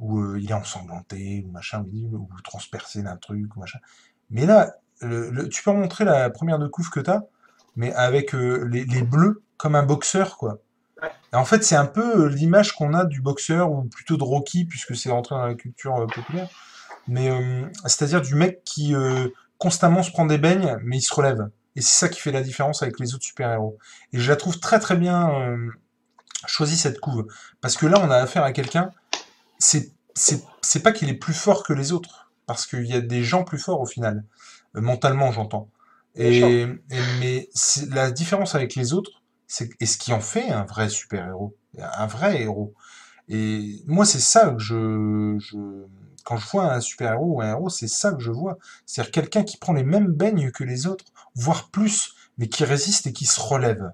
où 0.00 0.18
euh, 0.18 0.40
il 0.40 0.50
est 0.50 0.54
ensanglanté, 0.54 1.44
ou 1.46 1.52
machin, 1.52 1.84
ou 1.92 2.28
transpercé 2.42 3.02
d'un 3.02 3.16
truc, 3.16 3.54
ou 3.54 3.60
machin. 3.60 3.78
Mais 4.30 4.46
là, 4.46 4.74
le, 5.02 5.46
tu 5.50 5.62
peux 5.62 5.72
montrer 5.72 6.04
la 6.04 6.30
première 6.30 6.58
de 6.58 6.66
couvre 6.68 6.90
que 6.90 7.00
t'as, 7.00 7.20
mais 7.76 7.92
avec 7.92 8.34
euh, 8.34 8.64
les, 8.64 8.86
les 8.86 9.02
bleus, 9.02 9.42
comme 9.58 9.74
un 9.74 9.84
boxeur, 9.84 10.38
quoi 10.38 10.62
en 11.32 11.44
fait, 11.44 11.64
c'est 11.64 11.76
un 11.76 11.86
peu 11.86 12.24
euh, 12.24 12.28
l'image 12.28 12.72
qu'on 12.72 12.94
a 12.94 13.04
du 13.04 13.20
boxeur, 13.20 13.70
ou 13.70 13.84
plutôt 13.84 14.16
de 14.16 14.22
Rocky, 14.22 14.64
puisque 14.64 14.94
c'est 14.94 15.10
rentré 15.10 15.34
dans 15.34 15.46
la 15.46 15.54
culture 15.54 15.96
euh, 15.96 16.06
populaire. 16.06 16.48
Mais 17.08 17.30
euh, 17.30 17.66
c'est-à-dire 17.84 18.20
du 18.20 18.34
mec 18.34 18.62
qui 18.64 18.94
constamment 19.58 20.02
se 20.02 20.10
prend 20.10 20.26
des 20.26 20.38
beignes, 20.38 20.76
mais 20.84 20.98
il 20.98 21.02
se 21.02 21.12
relève. 21.12 21.48
Et 21.74 21.80
c'est 21.80 21.98
ça 21.98 22.08
qui 22.08 22.20
fait 22.20 22.32
la 22.32 22.42
différence 22.42 22.82
avec 22.82 23.00
les 23.00 23.14
autres 23.14 23.24
super-héros. 23.24 23.78
Et 24.12 24.20
je 24.20 24.28
la 24.28 24.36
trouve 24.36 24.60
très 24.60 24.78
très 24.78 24.96
bien 24.96 25.56
choisie 26.46 26.76
cette 26.76 27.00
couve. 27.00 27.26
Parce 27.60 27.76
que 27.76 27.86
là, 27.86 27.98
on 28.00 28.10
a 28.10 28.18
affaire 28.18 28.44
à 28.44 28.52
quelqu'un, 28.52 28.90
c'est, 29.58 29.90
c'est, 30.14 30.82
pas 30.82 30.92
qu'il 30.92 31.08
est 31.08 31.14
plus 31.14 31.34
fort 31.34 31.64
que 31.64 31.72
les 31.72 31.90
autres. 31.90 32.30
Parce 32.46 32.66
qu'il 32.66 32.86
y 32.86 32.94
a 32.94 33.00
des 33.00 33.24
gens 33.24 33.42
plus 33.42 33.58
forts 33.58 33.80
au 33.80 33.86
final. 33.86 34.24
mentalement, 34.74 35.32
j'entends. 35.32 35.68
Et, 36.14 36.66
mais 37.18 37.48
la 37.90 38.12
différence 38.12 38.54
avec 38.54 38.76
les 38.76 38.92
autres, 38.92 39.21
et 39.80 39.86
ce 39.86 39.98
qui 39.98 40.12
en 40.12 40.20
fait 40.20 40.50
un 40.50 40.64
vrai 40.64 40.88
super-héros, 40.88 41.54
un 41.78 42.06
vrai 42.06 42.42
héros. 42.42 42.74
Et 43.28 43.82
moi, 43.86 44.04
c'est 44.04 44.20
ça 44.20 44.50
que 44.50 44.58
je, 44.58 45.38
quand 46.24 46.36
je 46.36 46.48
vois 46.48 46.72
un 46.72 46.80
super-héros 46.80 47.36
ou 47.36 47.42
un 47.42 47.50
héros, 47.50 47.68
c'est 47.68 47.88
ça 47.88 48.12
que 48.12 48.20
je 48.20 48.30
vois. 48.30 48.58
C'est-à-dire 48.86 49.10
quelqu'un 49.10 49.42
qui 49.42 49.56
prend 49.56 49.72
les 49.72 49.84
mêmes 49.84 50.08
baignes 50.08 50.50
que 50.50 50.64
les 50.64 50.86
autres, 50.86 51.04
voire 51.34 51.70
plus, 51.70 52.14
mais 52.38 52.48
qui 52.48 52.64
résiste 52.64 53.06
et 53.06 53.12
qui 53.12 53.26
se 53.26 53.40
relève. 53.40 53.92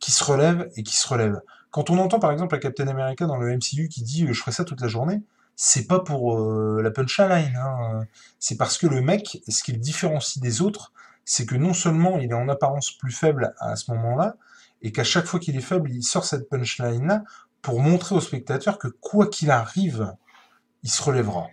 Qui 0.00 0.12
se 0.12 0.24
relève 0.24 0.70
et 0.76 0.82
qui 0.82 0.96
se 0.96 1.06
relève. 1.08 1.40
Quand 1.70 1.90
on 1.90 1.98
entend 1.98 2.18
par 2.18 2.32
exemple 2.32 2.54
la 2.54 2.60
Captain 2.60 2.88
America 2.88 3.26
dans 3.26 3.36
le 3.36 3.54
MCU 3.54 3.88
qui 3.88 4.02
dit 4.02 4.24
euh, 4.24 4.32
je 4.32 4.40
ferai 4.40 4.52
ça 4.52 4.64
toute 4.64 4.80
la 4.80 4.88
journée, 4.88 5.22
c'est 5.56 5.86
pas 5.86 6.00
pour 6.00 6.40
euh, 6.40 6.80
la 6.82 6.90
punchline, 6.90 7.54
hein. 7.56 8.04
c'est 8.38 8.56
parce 8.56 8.78
que 8.78 8.86
le 8.86 9.02
mec, 9.02 9.42
ce 9.46 9.62
qui 9.62 9.72
le 9.72 9.78
différencie 9.78 10.38
des 10.42 10.62
autres, 10.62 10.92
c'est 11.24 11.46
que 11.46 11.54
non 11.54 11.74
seulement 11.74 12.18
il 12.18 12.30
est 12.30 12.34
en 12.34 12.48
apparence 12.48 12.90
plus 12.92 13.12
faible 13.12 13.54
à 13.60 13.76
ce 13.76 13.90
moment-là, 13.92 14.36
et 14.82 14.92
qu'à 14.92 15.04
chaque 15.04 15.26
fois 15.26 15.40
qu'il 15.40 15.56
est 15.56 15.62
faible, 15.62 15.90
il 15.90 16.02
sort 16.02 16.24
cette 16.24 16.48
punchline-là 16.48 17.24
pour 17.62 17.80
montrer 17.80 18.14
au 18.14 18.20
spectateur 18.20 18.78
que 18.78 18.88
quoi 18.88 19.26
qu'il 19.26 19.50
arrive, 19.50 20.14
il 20.82 20.90
se 20.90 21.02
relèvera. 21.02 21.48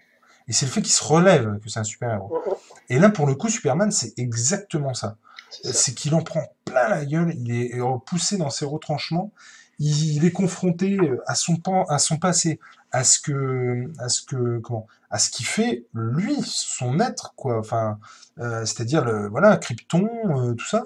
Et 0.48 0.54
c'est 0.54 0.66
le 0.66 0.72
fait 0.72 0.82
qu'il 0.82 0.94
se 0.94 1.04
relève 1.04 1.60
que 1.60 1.70
c'est 1.70 1.80
un 1.80 1.84
super-héros. 1.84 2.42
Et 2.90 3.00
là, 3.00 3.10
pour 3.10 3.28
le 3.28 3.36
coup, 3.36 3.50
Superman, 3.50 3.92
c'est 3.92 4.18
exactement 4.18 4.94
ça. 4.94 5.18
C'est 5.50 5.94
qu'il 5.94 6.14
en 6.16 6.22
prend 6.22 6.44
plein 6.66 6.88
la 6.88 7.06
gueule, 7.06 7.34
il 7.38 7.52
est 7.52 7.80
poussé 8.06 8.38
dans 8.38 8.50
ses 8.50 8.66
retranchements, 8.66 9.32
il, 9.80 10.26
est 10.26 10.32
confronté 10.32 10.98
à 11.26 11.36
son, 11.36 11.62
à 11.90 12.00
son 12.00 12.18
passé, 12.18 12.60
à 12.92 13.04
ce 13.04 13.20
que, 13.20 13.92
à 14.00 14.10
ce 14.10 14.24
que, 14.24 14.60
comment, 14.60 14.88
à 15.10 15.20
ce 15.20 15.30
qui 15.30 15.44
fait 15.44 15.86
lui, 15.94 16.36
son 16.44 17.00
être, 17.00 17.34
quoi. 17.36 17.60
Enfin, 17.60 18.00
euh, 18.40 18.66
c'est-à-dire 18.66 19.06
le, 19.06 19.28
voilà, 19.28 19.58
Krypton, 19.58 20.08
euh, 20.26 20.54
tout 20.54 20.66
ça. 20.66 20.86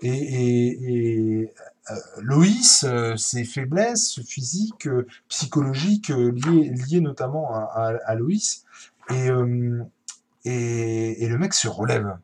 Et, 0.00 0.08
et, 0.08 1.42
et 1.42 1.54
euh, 1.90 1.94
Loïs, 2.20 2.84
euh, 2.84 3.16
ses 3.16 3.44
faiblesses 3.44 4.20
physiques, 4.22 4.86
euh, 4.86 5.06
psychologiques, 5.28 6.08
liées, 6.08 6.70
liées 6.70 7.00
notamment 7.00 7.54
à, 7.54 7.94
à, 8.04 8.14
Loïs. 8.14 8.64
Et, 9.10 9.28
et, 10.44 11.24
et, 11.24 11.28
le 11.28 11.38
mec 11.38 11.54
se 11.54 11.68
relève. 11.68 12.16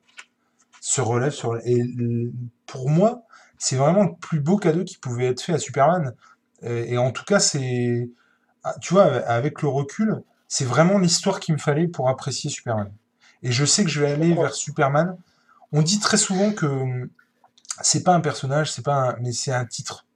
Se 0.81 1.01
relève 1.01 1.33
sur. 1.33 1.57
Et 1.65 1.83
pour 2.67 2.89
moi, 2.89 3.25
c'est 3.59 3.77
vraiment 3.77 4.05
le 4.05 4.15
plus 4.15 4.41
beau 4.41 4.57
cadeau 4.57 4.85
qui 4.85 4.97
pouvait 4.97 5.27
être 5.27 5.43
fait 5.43 5.55
à 5.55 5.59
Superman. 5.59 6.15
Et, 6.63 6.95
et 6.95 6.99
en 6.99 7.11
tout 7.11 7.25
cas, 7.25 7.41
c'est. 7.41 8.09
Ah, 8.65 8.75
tu 8.81 8.95
vois, 8.95 9.05
avec 9.05 9.63
le 9.63 9.69
recul, 9.69 10.23
c'est 10.47 10.65
vraiment 10.65 10.99
l'histoire 10.99 11.41
qu'il 11.41 11.55
me 11.55 11.59
fallait 11.59 11.89
pour 11.89 12.09
apprécier 12.09 12.49
Superman. 12.49 12.93
Et 13.43 13.53
je 13.53 13.65
sais 13.65 13.85
que 13.85 13.91
je 13.91 14.01
vais 14.01 14.13
aller 14.13 14.35
vers 14.35 14.55
Superman. 14.55 15.17
On 15.73 15.83
dit 15.83 15.99
très 16.01 16.17
souvent 16.17 16.53
que 16.53 17.09
c'est 17.83 18.03
pas 18.03 18.15
un 18.15 18.21
personnage, 18.21 18.73
c'est 18.73 18.85
pas 18.85 19.17
mais 19.21 19.33
c'est 19.33 19.53
un 19.53 19.65
titre. 19.65 20.07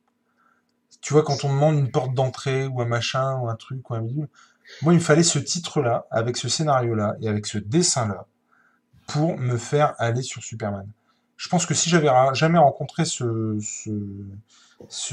Tu 1.01 1.12
vois, 1.12 1.22
quand 1.25 1.44
on 1.44 1.53
demande 1.53 1.77
une 1.77 1.90
porte 1.90 2.14
d'entrée 2.14 2.66
ou 2.66 2.81
un 2.81 2.87
machin 2.87 3.37
ou 3.38 3.48
un 3.48 3.57
truc 3.57 3.90
ou 3.90 3.94
un 3.94 4.01
milieu, 4.01 4.29
moi 4.83 4.92
il 4.92 4.96
me 4.96 5.03
fallait 5.03 5.22
ce 5.25 5.38
titre-là, 5.38 6.07
avec 6.11 6.37
ce 6.37 6.48
scénario-là 6.48 7.16
et 7.20 7.29
avec 7.29 7.46
ce 7.46 7.59
dessin-là, 7.59 8.27
pour 9.09 9.37
me 9.37 9.57
faire 9.57 9.94
aller 9.98 10.22
sur 10.22 10.42
Superman. 10.42 10.87
Je 11.37 11.48
pense 11.48 11.66
que 11.66 11.75
si 11.75 11.90
j'avais 11.90 12.09
jamais 12.35 12.59
rencontré 12.59 13.05
ce, 13.05 13.59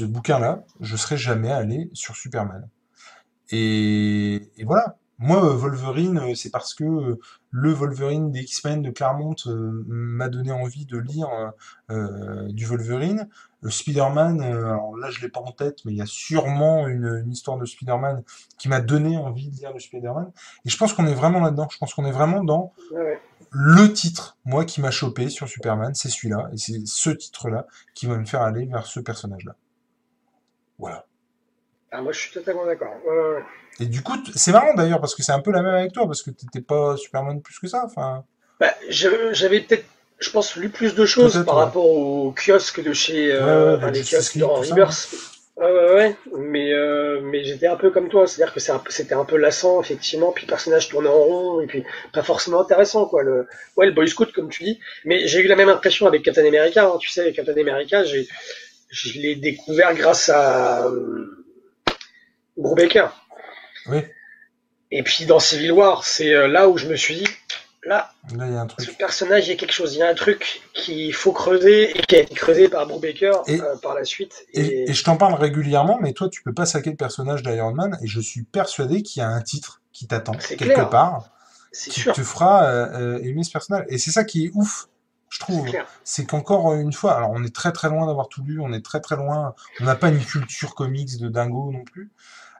bouquin-là, 0.04 0.62
je 0.80 0.96
serais 0.96 1.16
jamais 1.16 1.50
allé 1.50 1.90
sur 1.92 2.14
Superman. 2.14 2.68
Et 3.50 4.52
voilà. 4.64 4.96
Moi, 5.22 5.44
euh, 5.44 5.54
Wolverine, 5.54 6.18
euh, 6.18 6.34
c'est 6.34 6.48
parce 6.48 6.72
que 6.72 6.82
euh, 6.82 7.20
le 7.50 7.72
Wolverine 7.72 8.32
des 8.32 8.40
X-Men 8.40 8.80
de 8.80 8.90
Claremont 8.90 9.34
m'a 9.46 10.30
donné 10.30 10.50
envie 10.50 10.86
de 10.86 10.96
lire 10.96 11.28
du 12.48 12.64
Wolverine. 12.64 13.28
Spider-Man, 13.62 14.40
alors 14.40 14.96
là 14.96 15.10
je 15.10 15.20
l'ai 15.20 15.28
pas 15.28 15.40
en 15.40 15.52
tête, 15.52 15.84
mais 15.84 15.92
il 15.92 15.98
y 15.98 16.02
a 16.02 16.06
sûrement 16.06 16.86
une, 16.86 17.24
histoire 17.30 17.58
de 17.58 17.66
Spider-Man 17.66 18.22
qui 18.56 18.68
m'a 18.68 18.80
donné 18.80 19.18
envie 19.18 19.50
de 19.50 19.56
lire 19.56 19.72
le 19.72 19.80
Spider-Man. 19.80 20.30
Et 20.64 20.70
je 20.70 20.76
pense 20.78 20.94
qu'on 20.94 21.06
est 21.06 21.14
vraiment 21.14 21.40
là-dedans. 21.40 21.68
Je 21.70 21.76
pense 21.76 21.92
qu'on 21.92 22.06
est 22.06 22.12
vraiment 22.12 22.42
dans 22.42 22.72
le 23.50 23.92
titre, 23.92 24.38
moi, 24.44 24.64
qui 24.64 24.80
m'a 24.80 24.92
chopé 24.92 25.28
sur 25.28 25.48
Superman, 25.48 25.92
c'est 25.94 26.08
celui-là. 26.08 26.48
Et 26.52 26.56
c'est 26.56 26.86
ce 26.86 27.10
titre-là 27.10 27.66
qui 27.94 28.06
va 28.06 28.16
me 28.16 28.24
faire 28.24 28.42
aller 28.42 28.64
vers 28.64 28.86
ce 28.86 29.00
personnage-là. 29.00 29.56
Voilà. 30.78 31.04
Ah, 31.92 32.02
moi, 32.02 32.12
je 32.12 32.20
suis 32.20 32.32
totalement 32.32 32.66
d'accord. 32.66 32.94
Et 33.80 33.86
du 33.86 34.02
coup, 34.02 34.12
c'est 34.34 34.52
marrant 34.52 34.74
d'ailleurs, 34.74 35.00
parce 35.00 35.14
que 35.14 35.22
c'est 35.22 35.32
un 35.32 35.40
peu 35.40 35.50
la 35.50 35.62
même 35.62 35.74
avec 35.74 35.92
toi, 35.92 36.06
parce 36.06 36.22
que 36.22 36.30
t'étais 36.30 36.60
pas 36.60 36.96
Superman 36.96 37.40
plus 37.40 37.58
que 37.58 37.66
ça. 37.66 37.82
Enfin... 37.84 38.24
Bah, 38.60 38.74
j'avais 38.88 39.60
peut-être, 39.60 39.84
je 40.18 40.30
pense, 40.30 40.56
lu 40.56 40.68
plus 40.68 40.94
de 40.94 41.06
choses 41.06 41.42
par 41.44 41.56
rapport 41.56 41.86
au 41.86 42.32
kiosque 42.32 42.82
de 42.82 42.92
chez. 42.92 43.32
Euh, 43.32 43.78
les 43.90 44.02
kiosques 44.02 44.38
de 44.38 44.44
Henry 44.44 44.72
Ouais, 45.56 45.70
ouais, 45.70 45.92
ouais, 45.92 46.16
mais, 46.38 46.72
euh, 46.72 47.20
mais 47.22 47.44
j'étais 47.44 47.66
un 47.66 47.76
peu 47.76 47.90
comme 47.90 48.08
toi, 48.08 48.26
c'est-à-dire 48.26 48.54
que 48.54 48.60
c'était 48.60 49.14
un 49.14 49.26
peu 49.26 49.36
lassant, 49.36 49.82
effectivement, 49.82 50.32
puis 50.32 50.46
le 50.46 50.48
personnage 50.48 50.88
tournait 50.88 51.10
en 51.10 51.18
rond, 51.18 51.60
et 51.60 51.66
puis 51.66 51.84
pas 52.14 52.22
forcément 52.22 52.62
intéressant, 52.62 53.04
quoi. 53.04 53.22
Le, 53.22 53.46
ouais, 53.76 53.84
le 53.84 53.92
Boy 53.92 54.08
Scout, 54.08 54.32
comme 54.32 54.48
tu 54.48 54.64
dis. 54.64 54.80
Mais 55.04 55.26
j'ai 55.26 55.40
eu 55.40 55.48
la 55.48 55.56
même 55.56 55.68
impression 55.68 56.06
avec 56.06 56.22
Captain 56.22 56.46
America, 56.46 56.86
hein, 56.86 56.96
tu 56.98 57.10
sais, 57.10 57.30
Captain 57.34 57.60
America, 57.60 58.04
j'ai, 58.04 58.26
je 58.88 59.18
l'ai 59.18 59.36
découvert 59.36 59.94
grâce 59.94 60.30
à, 60.30 60.86
euh, 60.86 61.39
Brubaker. 62.60 63.10
Oui. 63.86 63.98
Et 64.90 65.02
puis 65.02 65.26
dans 65.26 65.40
Civil 65.40 65.72
War, 65.72 66.04
c'est 66.04 66.34
euh, 66.34 66.48
là 66.48 66.68
où 66.68 66.76
je 66.76 66.86
me 66.86 66.96
suis 66.96 67.16
dit, 67.16 67.28
là, 67.84 68.10
là 68.34 68.48
y 68.48 68.56
a 68.56 68.60
un 68.60 68.66
truc. 68.66 68.84
ce 68.84 68.92
personnage, 68.92 69.46
il 69.46 69.50
y 69.50 69.52
a 69.52 69.56
quelque 69.56 69.72
chose, 69.72 69.94
il 69.94 69.98
y 69.98 70.02
a 70.02 70.08
un 70.08 70.14
truc 70.14 70.62
qu'il 70.74 71.14
faut 71.14 71.32
creuser 71.32 71.96
et 71.96 72.02
qui 72.02 72.16
a 72.16 72.20
été 72.20 72.34
creusé 72.34 72.68
par 72.68 72.86
Brubaker 72.86 73.42
euh, 73.48 73.76
par 73.82 73.94
la 73.94 74.04
suite. 74.04 74.44
Et, 74.52 74.92
je 74.92 75.04
t'en 75.04 75.16
parle 75.16 75.34
régulièrement, 75.34 75.98
mais 76.00 76.12
toi, 76.12 76.28
tu 76.28 76.42
peux 76.42 76.54
pas 76.54 76.66
saquer 76.66 76.90
le 76.90 76.96
personnage 76.96 77.42
d'Iron 77.42 77.72
Man 77.72 77.98
et 78.02 78.06
je 78.06 78.20
suis 78.20 78.42
persuadé 78.42 79.02
qu'il 79.02 79.20
y 79.20 79.22
a 79.22 79.28
un 79.28 79.42
titre 79.42 79.80
qui 79.92 80.06
t'attend 80.06 80.32
quelque 80.32 80.90
part 80.90 81.30
qui 81.72 82.02
te 82.02 82.22
fera 82.22 82.64
euh, 82.64 83.20
aimer 83.22 83.44
ce 83.44 83.52
personnage. 83.52 83.84
Et 83.88 83.98
c'est 83.98 84.10
ça 84.10 84.24
qui 84.24 84.46
est 84.46 84.50
ouf 84.54 84.88
je 85.30 85.38
trouve. 85.38 85.70
C'est 86.04 86.26
qu'encore 86.26 86.74
une 86.74 86.92
fois, 86.92 87.16
alors 87.16 87.30
on 87.32 87.44
est 87.44 87.54
très 87.54 87.72
très 87.72 87.88
loin 87.88 88.06
d'avoir 88.06 88.28
tout 88.28 88.42
lu, 88.42 88.60
on 88.60 88.72
est 88.72 88.84
très 88.84 89.00
très 89.00 89.16
loin, 89.16 89.54
on 89.80 89.84
n'a 89.84 89.94
pas 89.94 90.08
une 90.08 90.18
culture 90.18 90.74
comics 90.74 91.18
de 91.18 91.28
dingo 91.28 91.70
non 91.72 91.84
plus, 91.84 92.10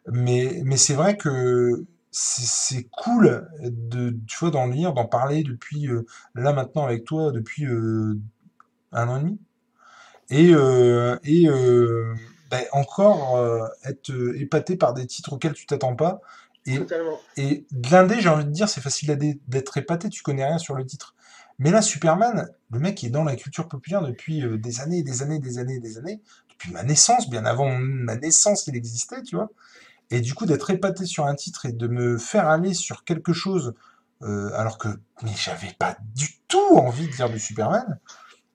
mais, 0.06 0.60
mais 0.64 0.76
c'est 0.76 0.94
vrai 0.94 1.16
que 1.16 1.84
c'est 2.10 2.88
cool 2.90 3.48
de, 3.62 4.16
tu 4.26 4.38
vois, 4.38 4.50
d'en 4.50 4.66
lire, 4.66 4.92
d'en 4.92 5.06
parler 5.06 5.42
depuis, 5.42 5.88
euh, 5.88 6.06
là 6.34 6.52
maintenant 6.52 6.84
avec 6.84 7.04
toi, 7.04 7.30
depuis 7.30 7.66
euh, 7.66 8.18
un 8.92 9.08
an 9.08 9.18
et 9.18 9.20
demi. 9.20 9.38
Et, 10.30 10.50
euh, 10.54 11.16
et 11.24 11.46
ben, 12.50 12.64
encore 12.72 13.68
être 13.84 14.12
épaté 14.36 14.76
par 14.76 14.94
des 14.94 15.06
titres 15.06 15.32
auxquels 15.32 15.54
tu 15.54 15.66
t'attends 15.66 15.96
pas. 15.96 16.20
Et, 16.66 16.78
et 17.36 17.66
blindé, 17.72 18.20
j'ai 18.20 18.28
envie 18.28 18.44
de 18.44 18.50
dire, 18.50 18.68
c'est 18.68 18.80
facile 18.80 19.16
d'être 19.48 19.76
épaté, 19.76 20.08
tu 20.08 20.22
connais 20.22 20.44
rien 20.44 20.58
sur 20.58 20.74
le 20.74 20.84
titre. 20.84 21.14
Mais 21.58 21.70
là, 21.70 21.82
Superman, 21.82 22.48
le 22.70 22.78
mec 22.78 23.02
est 23.02 23.10
dans 23.10 23.24
la 23.24 23.36
culture 23.36 23.68
populaire 23.68 24.02
depuis 24.02 24.42
des 24.58 24.80
années, 24.80 25.02
des 25.02 25.22
années, 25.22 25.40
des 25.40 25.58
années, 25.58 25.80
des 25.80 25.98
années. 25.98 26.20
Depuis 26.50 26.72
ma 26.72 26.84
naissance, 26.84 27.28
bien 27.28 27.44
avant 27.44 27.68
ma 27.70 28.16
naissance, 28.16 28.66
il 28.66 28.76
existait, 28.76 29.22
tu 29.22 29.36
vois. 29.36 29.50
Et 30.10 30.20
du 30.20 30.34
coup, 30.34 30.46
d'être 30.46 30.70
épaté 30.70 31.06
sur 31.06 31.26
un 31.26 31.34
titre 31.34 31.66
et 31.66 31.72
de 31.72 31.86
me 31.86 32.18
faire 32.18 32.48
aller 32.48 32.74
sur 32.74 33.04
quelque 33.04 33.32
chose, 33.32 33.74
euh, 34.22 34.50
alors 34.54 34.78
que 34.78 34.88
mais 35.22 35.32
j'avais 35.36 35.72
pas 35.78 35.96
du 36.14 36.28
tout 36.48 36.76
envie 36.76 37.06
de 37.06 37.12
dire 37.12 37.30
du 37.30 37.38
Superman, 37.38 37.98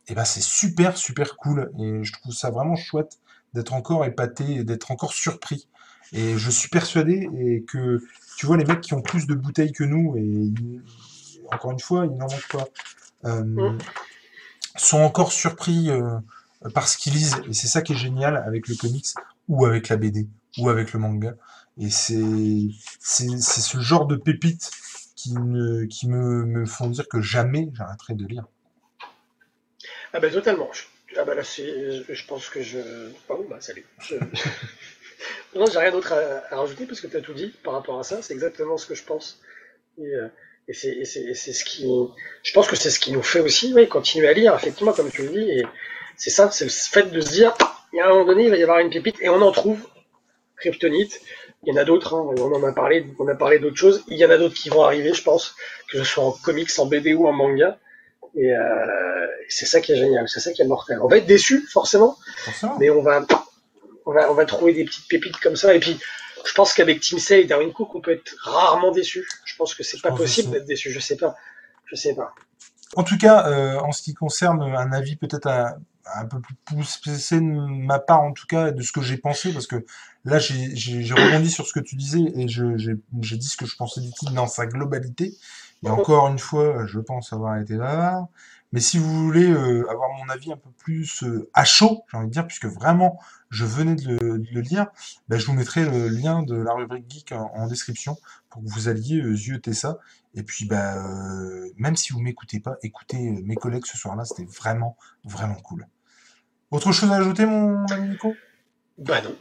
et 0.07 0.11
eh 0.11 0.15
ben 0.15 0.25
c'est 0.25 0.41
super, 0.41 0.97
super 0.97 1.35
cool. 1.37 1.71
Et 1.79 2.03
je 2.03 2.13
trouve 2.13 2.33
ça 2.33 2.51
vraiment 2.51 2.75
chouette 2.75 3.19
d'être 3.53 3.73
encore 3.73 4.05
épaté 4.05 4.57
et 4.57 4.63
d'être 4.63 4.91
encore 4.91 5.13
surpris. 5.13 5.67
Et 6.13 6.37
je 6.37 6.51
suis 6.51 6.69
persuadé 6.69 7.27
et 7.39 7.63
que, 7.63 8.03
tu 8.37 8.45
vois, 8.45 8.57
les 8.57 8.65
mecs 8.65 8.81
qui 8.81 8.93
ont 8.93 9.01
plus 9.01 9.25
de 9.25 9.33
bouteilles 9.33 9.71
que 9.71 9.83
nous, 9.83 10.15
et 10.17 10.53
encore 11.51 11.71
une 11.71 11.79
fois, 11.79 12.05
ils 12.05 12.15
n'en 12.15 12.27
manquent 12.27 12.51
pas, 12.51 12.67
euh, 13.25 13.43
mm. 13.43 13.77
sont 14.75 14.99
encore 14.99 15.31
surpris 15.31 15.89
euh, 15.89 16.19
par 16.73 16.87
ce 16.87 16.97
qu'ils 16.97 17.13
lisent. 17.13 17.41
Et 17.49 17.53
c'est 17.53 17.67
ça 17.67 17.81
qui 17.81 17.93
est 17.93 17.97
génial 17.97 18.37
avec 18.37 18.67
le 18.67 18.75
comics 18.75 19.07
ou 19.47 19.65
avec 19.65 19.89
la 19.89 19.97
BD 19.97 20.27
ou 20.57 20.69
avec 20.69 20.93
le 20.93 20.99
manga. 20.99 21.35
Et 21.79 21.89
c'est 21.89 22.23
ce 23.01 23.79
genre 23.79 24.05
de 24.05 24.15
pépites 24.15 24.71
qui, 25.15 25.33
me, 25.33 25.85
qui 25.85 26.07
me, 26.07 26.45
me 26.45 26.65
font 26.65 26.87
dire 26.87 27.07
que 27.07 27.21
jamais 27.21 27.69
j'arrêterai 27.73 28.13
de 28.13 28.25
lire. 28.25 28.45
Ah 30.13 30.19
ben 30.19 30.31
totalement. 30.31 30.69
Ah 31.17 31.25
ben 31.25 31.35
là, 31.35 31.41
je 31.43 32.25
pense 32.25 32.49
que 32.49 32.61
je... 32.61 33.09
Oh, 33.29 33.45
bah 33.49 33.57
salut. 33.59 33.85
Je... 33.99 34.15
non, 35.55 35.65
j'ai 35.65 35.79
rien 35.79 35.91
d'autre 35.91 36.13
à, 36.13 36.55
rajouter 36.55 36.85
parce 36.85 37.01
que 37.01 37.07
tu 37.07 37.17
as 37.17 37.21
tout 37.21 37.33
dit 37.33 37.53
par 37.63 37.73
rapport 37.73 37.99
à 37.99 38.03
ça. 38.03 38.21
C'est 38.21 38.33
exactement 38.33 38.77
ce 38.77 38.85
que 38.85 38.95
je 38.95 39.03
pense. 39.03 39.41
Et, 39.97 40.05
euh, 40.05 40.27
et 40.67 40.73
c'est 40.73 41.35
ce 41.35 41.65
qui... 41.65 41.85
Je 42.43 42.53
pense 42.53 42.67
que 42.67 42.75
c'est 42.75 42.89
ce 42.89 42.99
qui 42.99 43.11
nous 43.11 43.21
fait 43.21 43.41
aussi 43.41 43.73
oui, 43.73 43.87
continuer 43.87 44.27
à 44.27 44.33
lire, 44.33 44.55
effectivement, 44.55 44.93
comme 44.93 45.11
tu 45.11 45.23
le 45.23 45.29
dis. 45.29 45.51
Et 45.51 45.63
c'est 46.17 46.29
ça, 46.29 46.49
c'est 46.51 46.65
le 46.65 46.71
fait 46.71 47.11
de 47.11 47.21
se 47.21 47.29
dire, 47.31 47.53
il 47.91 47.97
y 47.97 47.99
a 47.99 48.07
un 48.07 48.09
moment 48.09 48.25
donné, 48.25 48.45
il 48.45 48.49
va 48.49 48.57
y 48.57 48.63
avoir 48.63 48.79
une 48.79 48.89
pépite, 48.89 49.17
et 49.21 49.29
on 49.29 49.41
en 49.41 49.51
trouve 49.51 49.79
Kryptonite. 50.65 51.21
Il 51.63 51.73
y 51.73 51.77
en 51.77 51.81
a 51.81 51.83
d'autres, 51.83 52.13
hein, 52.13 52.33
on 52.37 52.53
en 52.53 52.63
a 52.63 52.71
parlé, 52.73 53.05
on 53.19 53.27
a 53.27 53.35
parlé 53.35 53.59
d'autres 53.59 53.77
choses. 53.77 54.03
Il 54.07 54.17
y 54.17 54.25
en 54.25 54.29
a 54.29 54.37
d'autres 54.37 54.55
qui 54.55 54.69
vont 54.69 54.83
arriver, 54.83 55.13
je 55.13 55.23
pense, 55.23 55.55
que 55.89 55.97
ce 55.97 56.03
soit 56.03 56.23
en 56.23 56.31
comics, 56.31 56.69
en 56.77 56.85
BD 56.85 57.13
ou 57.13 57.27
en 57.27 57.33
manga. 57.33 57.77
Et 58.35 58.51
euh, 58.51 59.27
c'est 59.49 59.65
ça 59.65 59.79
qui 59.79 59.93
est 59.93 59.95
génial, 59.95 60.27
c'est 60.27 60.39
ça 60.39 60.51
qui 60.51 60.61
est 60.61 60.65
mortel. 60.65 60.99
On 61.01 61.07
va 61.07 61.17
être 61.17 61.25
déçu, 61.25 61.65
forcément, 61.71 62.17
mais 62.79 62.89
on 62.89 63.01
va, 63.01 63.25
on 64.05 64.11
va, 64.11 64.29
on 64.29 64.33
va 64.33 64.45
trouver 64.45 64.73
des 64.73 64.83
petites 64.83 65.07
pépites 65.07 65.37
comme 65.37 65.55
ça. 65.55 65.73
Et 65.73 65.79
puis, 65.79 65.97
je 66.45 66.53
pense 66.53 66.73
qu'avec 66.73 66.99
Tim 67.01 67.17
Say 67.17 67.41
et 67.41 67.45
Darwin 67.45 67.71
Cook, 67.71 67.95
on 67.95 68.01
peut 68.01 68.11
être 68.11 68.35
rarement 68.41 68.91
déçu. 68.91 69.27
Je 69.45 69.55
pense 69.55 69.73
que 69.73 69.83
c'est 69.83 70.01
pas 70.01 70.11
possible 70.11 70.51
d'être 70.51 70.65
déçu. 70.65 70.91
Je 70.91 70.99
sais 70.99 71.15
pas, 71.15 71.35
je 71.85 71.95
sais 71.95 72.13
pas. 72.13 72.33
En 72.95 73.03
tout 73.03 73.17
cas, 73.17 73.47
euh, 73.47 73.79
en 73.79 73.91
ce 73.91 74.01
qui 74.01 74.13
concerne 74.13 74.61
un 74.61 74.91
avis 74.91 75.15
peut-être 75.15 75.47
à 75.47 75.77
un 76.13 76.25
peu 76.25 76.39
plus 76.39 76.55
poussé 76.65 77.39
de 77.39 77.45
ma 77.85 77.99
part 77.99 78.21
en 78.21 78.31
tout 78.31 78.45
cas 78.47 78.71
de 78.71 78.81
ce 78.81 78.91
que 78.91 79.01
j'ai 79.01 79.17
pensé 79.17 79.51
parce 79.51 79.67
que 79.67 79.85
là 80.23 80.39
j'ai 80.39 81.13
rebondi 81.13 81.49
sur 81.49 81.65
ce 81.65 81.73
que 81.73 81.79
tu 81.79 81.95
disais 81.95 82.21
et 82.35 82.47
j'ai 82.47 83.37
dit 83.37 83.47
ce 83.47 83.57
que 83.57 83.65
je 83.65 83.75
pensais 83.75 84.01
du 84.01 84.11
titre 84.11 84.33
dans 84.33 84.47
sa 84.47 84.65
globalité. 84.65 85.35
Et 85.83 85.89
encore 85.89 86.27
une 86.27 86.39
fois 86.39 86.85
je 86.87 86.99
pense 86.99 87.33
avoir 87.33 87.57
été 87.57 87.75
là 87.75 88.27
mais 88.71 88.81
si 88.81 88.97
vous 88.97 89.23
voulez 89.23 89.49
euh, 89.49 89.89
avoir 89.89 90.09
mon 90.17 90.27
avis 90.29 90.51
un 90.51 90.57
peu 90.57 90.69
plus 90.71 91.23
euh, 91.23 91.49
à 91.53 91.63
chaud 91.63 92.03
j'ai 92.11 92.17
envie 92.17 92.27
de 92.27 92.31
dire 92.33 92.45
puisque 92.45 92.65
vraiment 92.65 93.19
je 93.49 93.63
venais 93.63 93.95
de 93.95 94.17
le, 94.51 94.61
lire 94.61 94.87
ben, 95.29 95.39
je 95.39 95.45
vous 95.45 95.53
mettrai 95.53 95.85
le 95.85 96.09
lien 96.09 96.43
de 96.43 96.55
la 96.55 96.73
rubrique 96.73 97.09
geek 97.09 97.31
en, 97.31 97.67
description 97.67 98.17
pour 98.49 98.63
que 98.63 98.69
vous 98.69 98.89
alliez 98.89 99.21
euh, 99.21 99.73
ça. 99.73 99.97
Et 100.33 100.43
puis 100.43 100.65
bah 100.65 100.95
même 101.77 101.95
si 101.95 102.11
vous 102.11 102.19
m'écoutez 102.19 102.59
pas 102.59 102.75
écoutez 102.83 103.17
mes 103.45 103.55
collègues 103.55 103.85
ce 103.85 103.97
soir 103.97 104.15
là 104.17 104.25
c'était 104.25 104.45
vraiment 104.45 104.97
vraiment 105.23 105.55
cool 105.55 105.87
autre 106.75 106.91
chose 106.91 107.11
à 107.11 107.15
ajouter, 107.15 107.45
mon 107.45 107.85
ami 107.87 108.09
Nico? 108.09 108.35
Bah 108.97 109.21
non. 109.23 109.35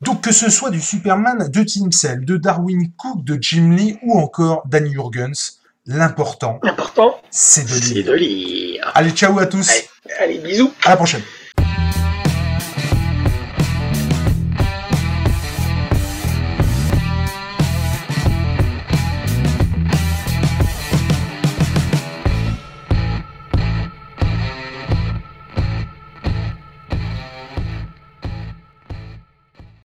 Donc 0.00 0.22
que 0.22 0.32
ce 0.32 0.50
soit 0.50 0.70
du 0.70 0.80
Superman 0.80 1.48
de 1.48 1.62
Tim 1.62 1.90
Cell, 1.90 2.24
de 2.24 2.36
Darwin 2.36 2.90
Cook, 2.96 3.24
de 3.24 3.38
Jim 3.40 3.70
Lee 3.72 3.96
ou 4.02 4.18
encore 4.18 4.62
Danny 4.66 4.92
Jurgens, 4.92 5.60
l'important, 5.86 6.60
l'important, 6.62 7.20
c'est 7.30 7.64
de 7.64 7.94
lire. 7.94 8.06
de 8.06 8.12
lire. 8.12 8.92
Allez, 8.94 9.10
ciao 9.10 9.38
à 9.38 9.46
tous. 9.46 9.70
allez 10.18 10.38
bisous. 10.38 10.72
À 10.84 10.90
la 10.90 10.96
prochaine. 10.96 11.22